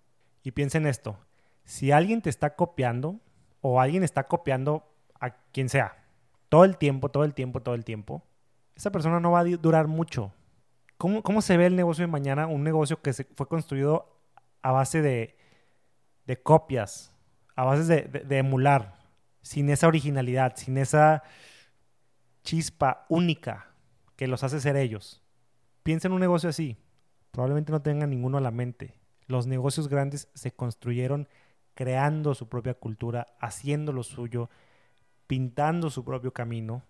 Y 0.43 0.53
piensa 0.53 0.79
en 0.79 0.87
esto, 0.87 1.19
si 1.65 1.93
alguien 1.93 2.23
te 2.23 2.31
está 2.31 2.57
copiando, 2.57 3.21
o 3.61 3.83
alguien 3.83 4.03
está 4.03 4.29
copiando 4.29 4.91
a 5.21 5.31
quien 5.53 5.69
sea, 5.69 6.07
todo 6.49 6.65
el 6.65 6.79
tiempo, 6.79 7.11
todo 7.11 7.25
el 7.25 7.35
tiempo, 7.35 7.61
todo 7.61 7.75
el 7.75 7.85
tiempo, 7.85 8.25
esa 8.75 8.91
persona 8.91 9.21
no 9.21 9.33
va 9.33 9.41
a 9.41 9.45
durar 9.45 9.89
mucho 9.89 10.33
¿Cómo, 10.99 11.43
se 11.43 11.57
ve 11.57 11.67
el 11.67 11.77
negocio 11.77 12.03
de 12.03 12.11
mañana? 12.11 12.47
Un 12.47 12.65
negocio 12.65 13.03
que 13.03 13.13
se 13.13 13.25
fue 13.25 13.49
construido 13.49 14.19
a 14.63 14.73
base 14.73 15.03
de, 15.03 15.37
copias, 16.43 17.13
a 17.55 17.65
base 17.65 18.09
de, 18.09 18.39
emular, 18.39 18.95
sin 19.43 19.69
esa 19.69 19.89
originalidad, 19.89 20.55
sin 20.57 20.79
esa 20.79 21.23
chispa 22.43 23.05
única 23.09 23.73
que 24.17 24.27
los 24.27 24.43
hace 24.43 24.61
ser 24.61 24.77
ellos. 24.77 25.23
Piensa 25.83 26.09
en 26.09 26.15
un 26.15 26.21
negocio 26.21 26.49
así. 26.49 26.79
Probablemente 27.31 27.73
no 27.73 27.83
tengan 27.83 28.11
ninguno 28.11 28.39
a 28.39 28.41
la 28.41 28.51
mente. 28.51 28.95
Los 29.27 29.47
negocios 29.47 29.89
grandes 29.89 30.31
se 30.35 30.53
construyeron 30.53 31.29
creando 31.75 32.35
su 32.35 32.49
propia 32.49 32.73
cultura, 32.73 33.27
haciendo 33.39 33.93
lo 33.93 34.03
suyo, 34.03 34.49
pintando 35.27 35.91
su 35.91 36.05
propio 36.05 36.33
camino. 36.33 36.83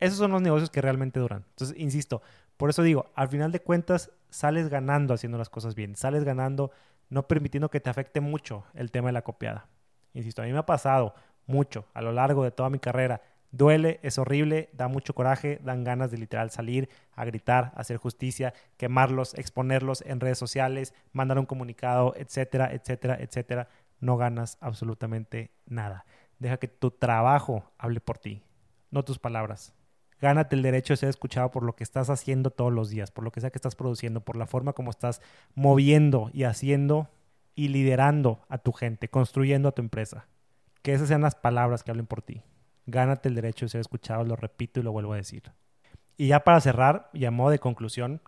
Esos 0.00 0.18
son 0.18 0.32
los 0.32 0.42
negocios 0.42 0.68
que 0.68 0.82
realmente 0.82 1.18
duran. 1.18 1.46
Entonces, 1.48 1.76
insisto, 1.78 2.20
por 2.56 2.70
eso 2.70 2.82
digo, 2.82 3.10
al 3.14 3.28
final 3.28 3.52
de 3.52 3.60
cuentas 3.60 4.10
sales 4.30 4.68
ganando 4.68 5.14
haciendo 5.14 5.38
las 5.38 5.48
cosas 5.48 5.74
bien, 5.74 5.96
sales 5.96 6.24
ganando 6.24 6.70
no 7.08 7.26
permitiendo 7.28 7.70
que 7.70 7.80
te 7.80 7.90
afecte 7.90 8.20
mucho 8.20 8.64
el 8.74 8.90
tema 8.90 9.08
de 9.08 9.12
la 9.12 9.22
copiada. 9.22 9.68
Insisto, 10.12 10.42
a 10.42 10.46
mí 10.46 10.52
me 10.52 10.58
ha 10.58 10.66
pasado 10.66 11.14
mucho 11.46 11.86
a 11.94 12.02
lo 12.02 12.12
largo 12.12 12.44
de 12.44 12.50
toda 12.50 12.70
mi 12.70 12.78
carrera. 12.78 13.22
Duele, 13.50 14.00
es 14.02 14.18
horrible, 14.18 14.70
da 14.72 14.88
mucho 14.88 15.14
coraje, 15.14 15.60
dan 15.62 15.84
ganas 15.84 16.10
de 16.10 16.18
literal 16.18 16.50
salir 16.50 16.88
a 17.12 17.24
gritar, 17.24 17.72
hacer 17.76 17.98
justicia, 17.98 18.52
quemarlos, 18.76 19.34
exponerlos 19.34 20.02
en 20.06 20.18
redes 20.18 20.38
sociales, 20.38 20.92
mandar 21.12 21.38
un 21.38 21.46
comunicado, 21.46 22.14
etcétera, 22.16 22.72
etcétera, 22.72 23.16
etcétera. 23.20 23.68
No 24.00 24.16
ganas 24.16 24.58
absolutamente 24.60 25.52
nada. 25.66 26.04
Deja 26.40 26.56
que 26.56 26.66
tu 26.66 26.90
trabajo 26.90 27.70
hable 27.78 28.00
por 28.00 28.18
ti, 28.18 28.42
no 28.90 29.04
tus 29.04 29.20
palabras. 29.20 29.72
Gánate 30.20 30.56
el 30.56 30.62
derecho 30.62 30.92
de 30.92 30.98
ser 30.98 31.08
escuchado 31.08 31.50
por 31.50 31.64
lo 31.64 31.74
que 31.74 31.84
estás 31.84 32.08
haciendo 32.10 32.50
todos 32.50 32.72
los 32.72 32.88
días, 32.88 33.10
por 33.10 33.24
lo 33.24 33.32
que 33.32 33.40
sea 33.40 33.50
que 33.50 33.58
estás 33.58 33.74
produciendo, 33.74 34.20
por 34.20 34.36
la 34.36 34.46
forma 34.46 34.72
como 34.72 34.90
estás 34.90 35.20
moviendo 35.54 36.30
y 36.32 36.44
haciendo 36.44 37.08
y 37.54 37.68
liderando 37.68 38.40
a 38.48 38.58
tu 38.58 38.72
gente, 38.72 39.08
construyendo 39.08 39.68
a 39.68 39.72
tu 39.72 39.82
empresa. 39.82 40.26
Que 40.82 40.92
esas 40.92 41.08
sean 41.08 41.22
las 41.22 41.34
palabras 41.34 41.82
que 41.82 41.90
hablen 41.90 42.06
por 42.06 42.22
ti. 42.22 42.42
Gánate 42.86 43.28
el 43.28 43.34
derecho 43.34 43.66
de 43.66 43.70
ser 43.70 43.80
escuchado, 43.80 44.24
lo 44.24 44.36
repito 44.36 44.80
y 44.80 44.82
lo 44.82 44.92
vuelvo 44.92 45.12
a 45.14 45.16
decir. 45.16 45.52
Y 46.16 46.28
ya 46.28 46.40
para 46.40 46.60
cerrar, 46.60 47.10
modo 47.32 47.50
de 47.50 47.58
conclusión, 47.58 48.20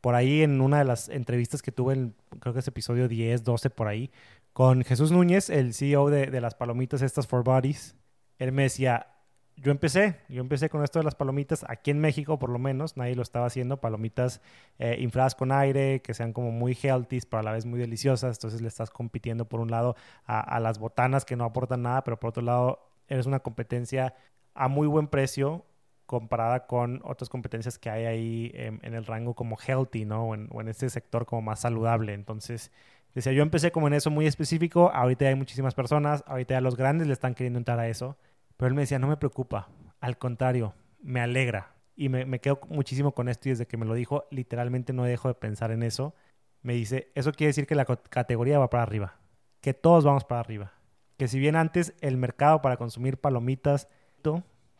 por 0.00 0.14
ahí 0.14 0.42
en 0.42 0.60
una 0.60 0.78
de 0.78 0.84
las 0.84 1.08
entrevistas 1.08 1.62
que 1.62 1.72
tuve, 1.72 1.94
en, 1.94 2.14
creo 2.40 2.52
que 2.52 2.60
es 2.60 2.68
episodio 2.68 3.08
10, 3.08 3.42
12 3.42 3.70
por 3.70 3.88
ahí, 3.88 4.10
con 4.52 4.82
Jesús 4.84 5.10
Núñez, 5.10 5.50
el 5.50 5.74
CEO 5.74 6.10
de, 6.10 6.26
de 6.26 6.40
las 6.40 6.54
palomitas 6.54 7.02
estas 7.02 7.26
for 7.26 7.42
Bodies. 7.42 7.96
Él 8.38 8.52
me 8.52 8.64
decía, 8.64 9.13
yo 9.56 9.70
empecé, 9.70 10.16
yo 10.28 10.40
empecé 10.40 10.68
con 10.68 10.82
esto 10.82 10.98
de 10.98 11.04
las 11.04 11.14
palomitas 11.14 11.64
aquí 11.68 11.90
en 11.90 12.00
México 12.00 12.38
por 12.38 12.50
lo 12.50 12.58
menos, 12.58 12.96
nadie 12.96 13.14
lo 13.14 13.22
estaba 13.22 13.46
haciendo, 13.46 13.80
palomitas 13.80 14.40
eh, 14.78 14.96
infladas 15.00 15.34
con 15.34 15.52
aire, 15.52 16.02
que 16.02 16.14
sean 16.14 16.32
como 16.32 16.50
muy 16.50 16.76
healthy, 16.80 17.20
pero 17.28 17.40
a 17.40 17.42
la 17.42 17.52
vez 17.52 17.64
muy 17.64 17.78
deliciosas, 17.78 18.36
entonces 18.36 18.60
le 18.60 18.68
estás 18.68 18.90
compitiendo 18.90 19.46
por 19.46 19.60
un 19.60 19.70
lado 19.70 19.96
a, 20.26 20.58
las 20.60 20.78
botanas 20.78 21.24
que 21.24 21.36
no 21.36 21.44
aportan 21.44 21.82
nada, 21.82 22.02
pero 22.04 22.18
por 22.18 22.30
otro 22.30 22.42
lado 22.42 22.90
eres 23.08 23.26
una 23.26 23.40
competencia 23.40 24.14
a 24.54 24.68
muy 24.68 24.86
buen 24.86 25.08
precio 25.08 25.64
comparada 26.06 26.66
con 26.66 27.00
otras 27.04 27.28
competencias 27.28 27.78
que 27.78 27.90
hay 27.90 28.04
ahí 28.04 28.50
en, 28.54 28.94
el 28.94 29.06
rango 29.06 29.34
como 29.34 29.56
healthy, 29.56 30.04
¿no? 30.04 30.24
O 30.24 30.34
en, 30.34 30.48
o 30.52 30.60
en 30.60 30.68
este 30.68 30.90
sector 30.90 31.26
como 31.26 31.42
más 31.42 31.60
saludable, 31.60 32.14
entonces... 32.14 32.70
Decía, 33.14 33.32
yo 33.32 33.44
empecé 33.44 33.70
como 33.70 33.86
en 33.86 33.94
eso 33.94 34.10
muy 34.10 34.26
específico, 34.26 34.90
ahorita 34.92 35.26
hay 35.26 35.36
muchísimas 35.36 35.72
personas, 35.72 36.24
ahorita 36.26 36.54
ya 36.54 36.60
los 36.60 36.76
grandes 36.76 37.06
le 37.06 37.12
están 37.12 37.36
queriendo 37.36 37.58
entrar 37.60 37.78
a 37.78 37.86
eso. 37.86 38.16
Pero 38.56 38.68
él 38.68 38.74
me 38.74 38.82
decía, 38.82 38.98
no 38.98 39.08
me 39.08 39.16
preocupa, 39.16 39.68
al 40.00 40.18
contrario, 40.18 40.74
me 41.02 41.20
alegra. 41.20 41.74
Y 41.96 42.08
me, 42.08 42.40
quedo 42.40 42.60
muchísimo 42.68 43.14
con 43.14 43.28
esto 43.28 43.48
y 43.48 43.52
desde 43.52 43.66
que 43.66 43.76
me 43.76 43.86
lo 43.86 43.94
dijo, 43.94 44.26
literalmente 44.30 44.92
no 44.92 45.04
dejo 45.04 45.28
de 45.28 45.34
pensar 45.34 45.70
en 45.70 45.84
eso. 45.84 46.14
Me 46.62 46.74
dice, 46.74 47.12
eso 47.14 47.32
quiere 47.32 47.50
decir 47.50 47.66
que 47.66 47.76
la 47.76 47.84
categoría 47.84 48.58
va 48.58 48.68
para 48.68 48.82
arriba, 48.82 49.20
que 49.60 49.74
todos 49.74 50.04
vamos 50.04 50.24
para 50.24 50.40
arriba. 50.40 50.72
Que 51.16 51.28
si 51.28 51.38
bien 51.38 51.54
antes 51.54 51.94
el 52.00 52.16
mercado 52.16 52.62
para 52.62 52.76
consumir 52.76 53.20
palomitas, 53.20 53.88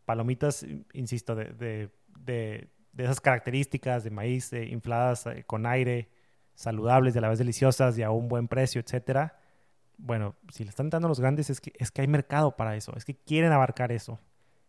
palomitas, 0.04 0.66
insisto, 0.92 1.34
de, 1.37 1.90
esas 2.96 3.20
características 3.20 4.04
de 4.04 4.10
maíz 4.10 4.52
infladas 4.52 5.26
eh, 5.26 5.44
con 5.46 5.66
aire, 5.66 6.08
saludables 6.54 7.14
y 7.14 7.18
a 7.18 7.20
la 7.20 7.28
vez 7.28 7.38
deliciosas 7.38 7.98
y 7.98 8.02
a 8.02 8.10
un 8.10 8.28
buen 8.28 8.48
precio, 8.48 8.80
etcétera, 8.80 9.38
bueno, 9.98 10.35
si 10.52 10.64
le 10.64 10.70
están 10.70 10.90
dando 10.90 11.09
los 11.09 11.20
grandes 11.20 11.50
es 11.50 11.61
que, 11.61 11.72
es 11.76 11.90
que 11.90 12.02
hay 12.02 12.09
mercado 12.09 12.57
para 12.57 12.76
eso, 12.76 12.92
es 12.96 13.04
que 13.04 13.14
quieren 13.14 13.52
abarcar 13.52 13.92
eso. 13.92 14.18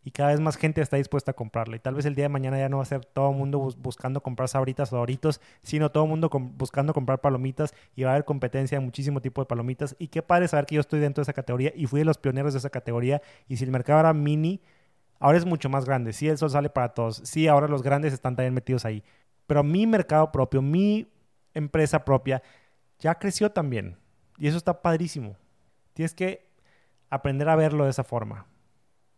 Y 0.05 0.11
cada 0.11 0.29
vez 0.29 0.39
más 0.39 0.55
gente 0.55 0.81
está 0.81 0.97
dispuesta 0.97 1.31
a 1.31 1.33
comprarlo. 1.33 1.75
Y 1.75 1.79
tal 1.79 1.95
vez 1.95 2.05
el 2.05 2.13
día 2.13 2.25
de 2.25 2.29
mañana 2.29 2.59
ya 2.59 2.69
no 2.69 2.77
va 2.77 2.83
a 2.83 2.85
ser 2.85 3.03
todo 3.03 3.31
el 3.31 3.37
mundo 3.37 3.73
buscando 3.79 4.21
comprar 4.21 4.47
sabritas 4.47 4.93
o 4.93 4.97
doritos, 4.97 5.41
sino 5.63 5.91
todo 5.91 6.03
el 6.03 6.09
mundo 6.11 6.29
buscando 6.29 6.93
comprar 6.93 7.21
palomitas 7.21 7.73
y 7.95 8.03
va 8.03 8.11
a 8.11 8.13
haber 8.13 8.23
competencia 8.23 8.77
de 8.77 8.85
muchísimo 8.85 9.19
tipo 9.19 9.41
de 9.41 9.47
palomitas. 9.47 9.95
Y 9.97 10.09
qué 10.09 10.21
padre 10.21 10.47
saber 10.47 10.67
que 10.67 10.75
yo 10.75 10.81
estoy 10.81 10.99
dentro 10.99 11.21
de 11.21 11.23
esa 11.23 11.33
categoría 11.33 11.73
y 11.75 11.87
fui 11.87 12.01
de 12.01 12.05
los 12.05 12.19
pioneros 12.19 12.53
de 12.53 12.59
esa 12.59 12.69
categoría. 12.69 13.19
Y 13.47 13.57
si 13.57 13.63
el 13.63 13.71
mercado 13.71 13.99
era 13.99 14.13
mini, 14.13 14.61
ahora 15.19 15.39
es 15.39 15.45
mucho 15.45 15.69
más 15.69 15.85
grande. 15.85 16.13
Sí, 16.13 16.29
el 16.29 16.37
sol 16.37 16.51
sale 16.51 16.69
para 16.69 16.89
todos. 16.89 17.21
Sí, 17.25 17.47
ahora 17.47 17.67
los 17.67 17.81
grandes 17.81 18.13
están 18.13 18.35
también 18.35 18.53
metidos 18.53 18.85
ahí. 18.85 19.03
Pero 19.47 19.63
mi 19.63 19.87
mercado 19.87 20.31
propio, 20.31 20.61
mi 20.61 21.07
empresa 21.55 22.05
propia, 22.05 22.43
ya 22.99 23.15
creció 23.15 23.51
también. 23.51 23.97
Y 24.37 24.47
eso 24.47 24.57
está 24.57 24.81
padrísimo. 24.81 25.35
Tienes 25.93 26.13
que 26.13 26.49
aprender 27.09 27.49
a 27.49 27.55
verlo 27.55 27.85
de 27.85 27.91
esa 27.91 28.03
forma. 28.03 28.47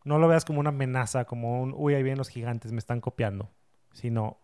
No 0.04 0.20
lo 0.20 0.28
veas 0.28 0.46
como 0.46 0.60
una 0.60 0.70
amenaza, 0.70 1.26
como 1.26 1.62
un, 1.62 1.74
uy, 1.76 1.94
ahí 1.94 2.04
vienen 2.04 2.20
los 2.20 2.30
gigantes, 2.30 2.72
me 2.72 2.80
están 2.80 3.02
copiando. 3.02 3.50
Sino, 3.92 4.40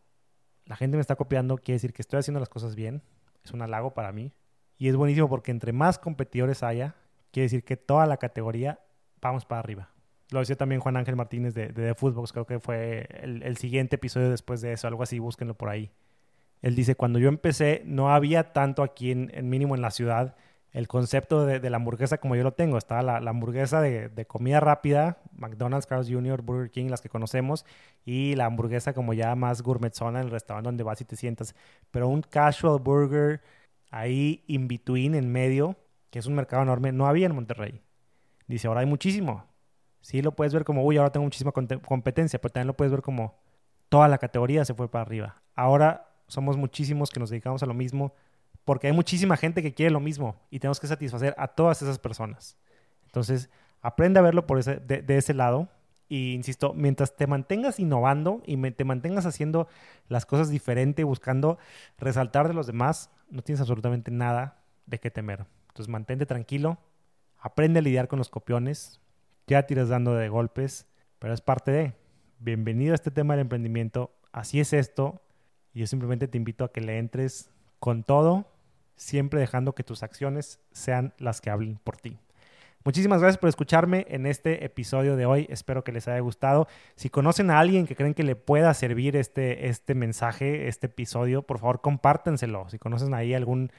la 0.66 0.76
gente 0.76 0.98
me 0.98 1.02
está 1.02 1.16
copiando, 1.16 1.58
quiere 1.58 1.76
decir 1.76 1.94
que 1.94 2.02
estoy 2.02 2.20
haciendo 2.20 2.40
las 2.40 2.50
cosas 2.50 2.76
bien. 2.76 3.04
Es 3.44 3.52
un 3.52 3.62
halago 3.62 3.94
para 3.94 4.12
mí. 4.12 4.34
Y 4.78 4.90
es 4.90 4.96
buenísimo 4.96 5.30
porque 5.30 5.52
entre 5.52 5.72
más 5.72 6.00
competidores 6.00 6.64
haya, 6.64 6.96
quiere 7.32 7.46
decir 7.46 7.64
que 7.64 7.78
toda 7.78 8.06
la 8.06 8.18
categoría 8.18 8.80
vamos 9.22 9.46
para 9.46 9.60
arriba. 9.60 9.90
Lo 10.32 10.40
decía 10.40 10.56
también 10.56 10.82
Juan 10.82 10.98
Ángel 10.98 11.16
Martínez 11.16 11.54
de, 11.54 11.68
de 11.68 11.88
The 11.88 11.96
Footbox, 11.96 12.32
creo 12.32 12.46
que 12.46 12.60
fue 12.60 13.08
el, 13.22 13.58
siguiente 13.58 13.98
episodio 13.98 14.30
después 14.30 14.62
de 14.62 14.74
eso, 14.74 14.88
algo 14.88 15.04
así, 15.04 15.20
búsquenlo 15.20 15.56
por 15.56 15.70
ahí. 15.70 15.92
Él 16.62 16.76
dice, 16.76 16.96
cuando 16.96 17.20
yo 17.20 17.30
empecé 17.30 17.84
no 17.86 18.14
había 18.14 18.52
tanto 18.52 18.84
aquí 18.84 19.12
en, 19.12 19.30
en 19.34 19.50
mínimo 19.50 19.76
en 19.76 19.82
la 19.82 19.92
ciudad 19.92 20.36
el 20.74 20.88
concepto 20.88 21.46
de, 21.46 21.70
la 21.70 21.78
hamburguesa 21.78 22.18
como 22.18 22.36
yo 22.36 22.44
lo 22.44 22.54
tengo. 22.54 22.78
Está 22.78 23.02
la, 23.04 23.18
hamburguesa 23.18 23.80
de, 23.80 24.26
comida 24.26 24.60
rápida, 24.60 25.20
McDonald's, 25.36 25.86
Carl's 25.86 26.10
Jr., 26.10 26.42
Burger 26.42 26.72
King, 26.72 26.90
las 26.90 27.00
que 27.00 27.10
conocemos, 27.10 27.64
y 28.06 28.36
la 28.36 28.46
hamburguesa 28.46 28.94
como 28.94 29.14
ya 29.14 29.36
más 29.36 29.62
gourmetzona 29.62 30.20
en 30.20 30.26
el 30.26 30.32
restaurante 30.32 30.68
donde 30.68 30.84
vas 30.84 31.00
y 31.00 31.06
te 31.06 31.16
sientas. 31.16 31.56
Pero 31.92 32.08
un 32.08 32.22
casual 32.22 32.80
burger 32.80 33.42
ahí 33.92 34.44
in 34.48 34.68
between, 34.68 35.14
en 35.14 35.32
medio, 35.32 35.78
que 36.10 36.18
es 36.18 36.26
un 36.26 36.34
mercado 36.34 36.64
enorme, 36.64 36.92
no 36.92 37.08
había 37.08 37.28
en 37.28 37.36
Monterrey. 37.36 37.84
Dice, 38.48 38.68
ahora 38.68 38.80
hay 38.80 38.88
muchísimo. 38.88 39.46
Sí 40.02 40.24
lo 40.24 40.36
puedes 40.36 40.54
ver 40.54 40.66
como, 40.66 40.84
uy, 40.84 40.98
ahora 40.98 41.12
tengo 41.12 41.24
muchísima 41.24 41.52
competencia, 41.52 42.42
pero 42.42 42.52
también 42.52 42.68
lo 42.68 42.76
puedes 42.76 42.92
ver 42.92 43.04
como 43.04 43.36
toda 43.90 44.08
la 44.08 44.18
categoría 44.18 44.66
se 44.66 44.74
fue 44.74 44.90
para 44.90 45.04
arriba. 45.04 45.42
Ahora 45.56 46.10
somos 46.28 46.58
muchísimos 46.58 47.12
que 47.12 47.20
nos 47.20 47.30
dedicamos 47.30 47.62
a 47.62 47.68
lo 47.68 47.76
mismo 47.76 48.16
porque 48.66 48.88
hay 48.88 48.94
muchísima 48.94 49.38
gente 49.38 49.62
que 49.62 49.74
quiere 49.74 49.92
lo 49.92 50.00
mismo 50.00 50.36
y 50.50 50.60
tenemos 50.60 50.80
que 50.80 50.88
satisfacer 50.88 51.36
a 51.38 51.48
todas 51.50 51.82
esas 51.82 52.00
personas. 52.00 52.58
Entonces, 53.06 53.50
aprende 53.82 54.20
a 54.20 54.24
verlo 54.24 54.48
por 54.48 54.58
ese, 54.60 54.78
de, 54.78 55.18
ese 55.18 55.34
lado. 55.34 55.70
Y 56.10 56.34
insisto, 56.34 56.74
mientras 56.74 57.16
te 57.16 57.28
mantengas 57.28 57.80
innovando 57.80 58.42
y 58.46 58.58
te 58.72 58.86
mantengas 58.86 59.26
haciendo 59.26 59.68
las 60.08 60.26
cosas 60.26 60.50
diferente, 60.50 61.04
buscando 61.04 61.58
resaltar 61.98 62.48
de 62.48 62.54
los 62.54 62.68
demás, 62.68 63.10
no 63.30 63.42
tienes 63.42 63.62
absolutamente 63.62 64.12
nada 64.12 64.62
de 64.86 65.00
qué 65.00 65.10
temer. 65.12 65.46
Entonces, 65.70 65.90
mantente 65.90 66.26
tranquilo, 66.26 66.78
aprende 67.40 67.80
a 67.80 67.82
lidiar 67.82 68.08
con 68.08 68.20
los 68.20 68.30
copiones, 68.30 69.02
ya 69.48 69.64
tiras 69.64 69.90
dando 69.90 70.14
de 70.14 70.30
golpes, 70.30 70.88
pero 71.20 71.34
es 71.34 71.42
parte 71.42 71.72
de. 71.72 71.94
Bienvenido 72.40 72.92
a 72.92 72.96
este 72.96 73.12
tema 73.12 73.34
del 73.34 73.42
emprendimiento. 73.42 74.12
Así 74.32 74.60
es 74.60 74.74
esto. 74.74 75.22
Y 75.74 75.80
yo 75.80 75.88
simplemente 75.88 76.28
te 76.28 76.38
invito 76.38 76.66
a 76.66 76.72
que 76.72 76.82
le 76.82 77.00
entres 77.00 77.50
con 77.80 78.04
todo 78.04 78.53
siempre 79.04 79.40
dejando 79.40 79.76
que 79.76 79.84
tus 79.84 80.02
acciones 80.02 80.60
sean 80.72 81.14
las 81.18 81.42
que 81.42 81.50
hablen 81.50 81.78
por 81.84 81.98
ti. 81.98 82.18
Muchísimas 82.86 83.22
gracias 83.22 83.38
por 83.38 83.50
escucharme 83.50 84.06
en 84.10 84.26
este 84.26 84.66
episodio 84.66 85.16
de 85.16 85.26
hoy. 85.26 85.46
Espero 85.50 85.84
que 85.84 85.92
les 85.92 86.08
haya 86.08 86.20
gustado. 86.20 86.68
Si 86.96 87.10
conocen 87.10 87.52
a 87.52 87.60
alguien 87.60 87.86
que 87.86 87.96
creen 87.96 88.14
que 88.14 88.24
le 88.24 88.36
pueda 88.36 88.74
servir 88.74 89.16
este, 89.16 89.68
este 89.68 89.94
mensaje, 89.96 90.68
este 90.68 90.88
episodio, 90.88 91.44
por 91.44 91.60
favor 91.60 91.82
compártenselo. 91.82 92.70
Si 92.70 92.80
conocen 92.80 93.14
ahí 93.14 93.34
algún, 93.34 93.72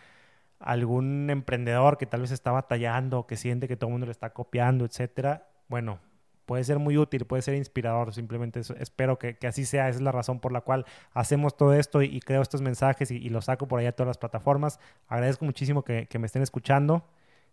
algún 0.59 1.29
emprendedor 1.31 1.99
que 1.99 2.07
tal 2.07 2.23
vez 2.23 2.31
está 2.31 2.51
batallando, 2.53 3.27
que 3.27 3.37
siente 3.37 3.69
que 3.69 3.77
todo 3.77 3.89
el 3.89 3.93
mundo 3.93 4.07
le 4.07 4.13
está 4.13 4.31
copiando, 4.31 4.85
etcétera, 4.85 5.49
bueno, 5.69 6.01
puede 6.45 6.65
ser 6.65 6.79
muy 6.79 6.97
útil, 6.99 7.25
puede 7.25 7.43
ser 7.43 7.55
inspirador. 7.55 8.13
Simplemente 8.13 8.61
espero 8.79 9.19
que, 9.19 9.37
así 9.47 9.65
sea. 9.65 9.89
Esa 9.89 9.99
es 9.99 10.03
la 10.03 10.13
razón 10.13 10.41
por 10.41 10.53
la 10.53 10.61
cual 10.61 10.85
hacemos 11.13 11.57
todo 11.57 11.75
esto 11.75 12.03
y, 12.03 12.21
creo 12.21 12.43
estos 12.43 12.63
mensajes 12.63 13.11
y, 13.11 13.29
los 13.29 13.47
saco 13.47 13.69
por 13.69 13.81
ahí 13.81 13.87
a 13.87 13.93
todas 13.93 14.09
las 14.09 14.19
plataformas. 14.19 14.79
Agradezco 15.09 15.45
muchísimo 15.45 15.85
que, 15.85 16.09
me 16.19 16.27
estén 16.27 16.43
escuchando. 16.43 17.05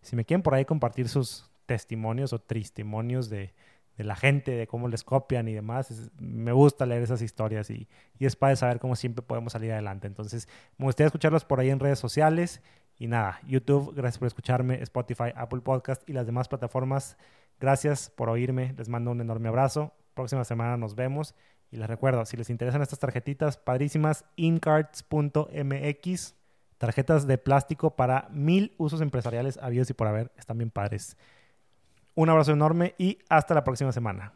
Si 0.02 0.16
me 0.16 0.26
quieren 0.26 0.42
por 0.44 0.56
ahí 0.56 0.66
compartir 0.66 1.10
sus 1.10 1.50
testimonios 1.66 2.34
o 2.34 2.40
testimonios 2.40 3.30
de, 3.30 3.54
la 3.98 4.16
gente, 4.16 4.52
de 4.52 4.66
cómo 4.66 4.88
les 4.88 5.04
copian 5.04 5.48
y 5.48 5.54
demás, 5.54 6.10
me 6.18 6.52
gusta 6.52 6.88
leer 6.88 7.04
esas 7.04 7.22
historias 7.22 7.70
y, 7.70 7.88
y 8.18 8.26
es 8.26 8.36
para 8.36 8.56
saber 8.56 8.80
cómo 8.80 8.96
siempre 8.96 9.22
podemos 9.22 9.54
salir 9.54 9.72
adelante. 9.72 10.08
Entonces, 10.08 10.48
me 10.78 10.86
gustaría 10.86 11.08
escucharlos 11.08 11.46
por 11.46 11.60
ahí 11.60 11.70
en 11.70 11.80
redes 11.80 12.00
sociales. 12.00 12.62
Y 12.98 13.08
nada, 13.08 13.40
YouTube, 13.48 13.94
gracias 13.96 14.20
por 14.20 14.28
escucharme, 14.28 14.82
Spotify, 14.84 15.32
Apple 15.36 15.62
Podcast 15.62 16.08
y 16.08 16.14
las 16.14 16.26
demás 16.26 16.48
plataformas 16.48 17.18
Gracias 17.62 18.10
por 18.10 18.30
oírme, 18.30 18.74
les 18.76 18.90
mando 18.90 19.12
un 19.12 19.22
enorme 19.22 19.48
abrazo. 19.48 19.94
Próxima 20.16 20.44
semana 20.44 20.78
nos 20.78 20.96
vemos. 20.96 21.36
Y 21.70 21.78
les 21.78 21.88
recuerdo, 21.88 22.26
si 22.26 22.36
les 22.36 22.50
interesan 22.50 22.82
estas 22.82 22.98
tarjetitas 22.98 23.58
padrísimas, 23.58 24.26
incards.mx, 24.36 25.06
tarjetas 26.80 27.28
de 27.28 27.38
plástico 27.38 27.96
para 27.96 28.28
mil 28.32 28.74
usos 28.80 29.00
empresariales 29.00 29.60
habidos 29.62 29.92
y 29.92 29.94
por 29.94 30.08
haber, 30.08 30.32
están 30.38 30.58
bien 30.58 30.72
padres. 30.72 31.16
Un 32.16 32.30
abrazo 32.30 32.52
enorme 32.52 32.96
y 32.98 33.20
hasta 33.30 33.54
la 33.54 33.64
próxima 33.64 33.92
semana. 33.92 34.34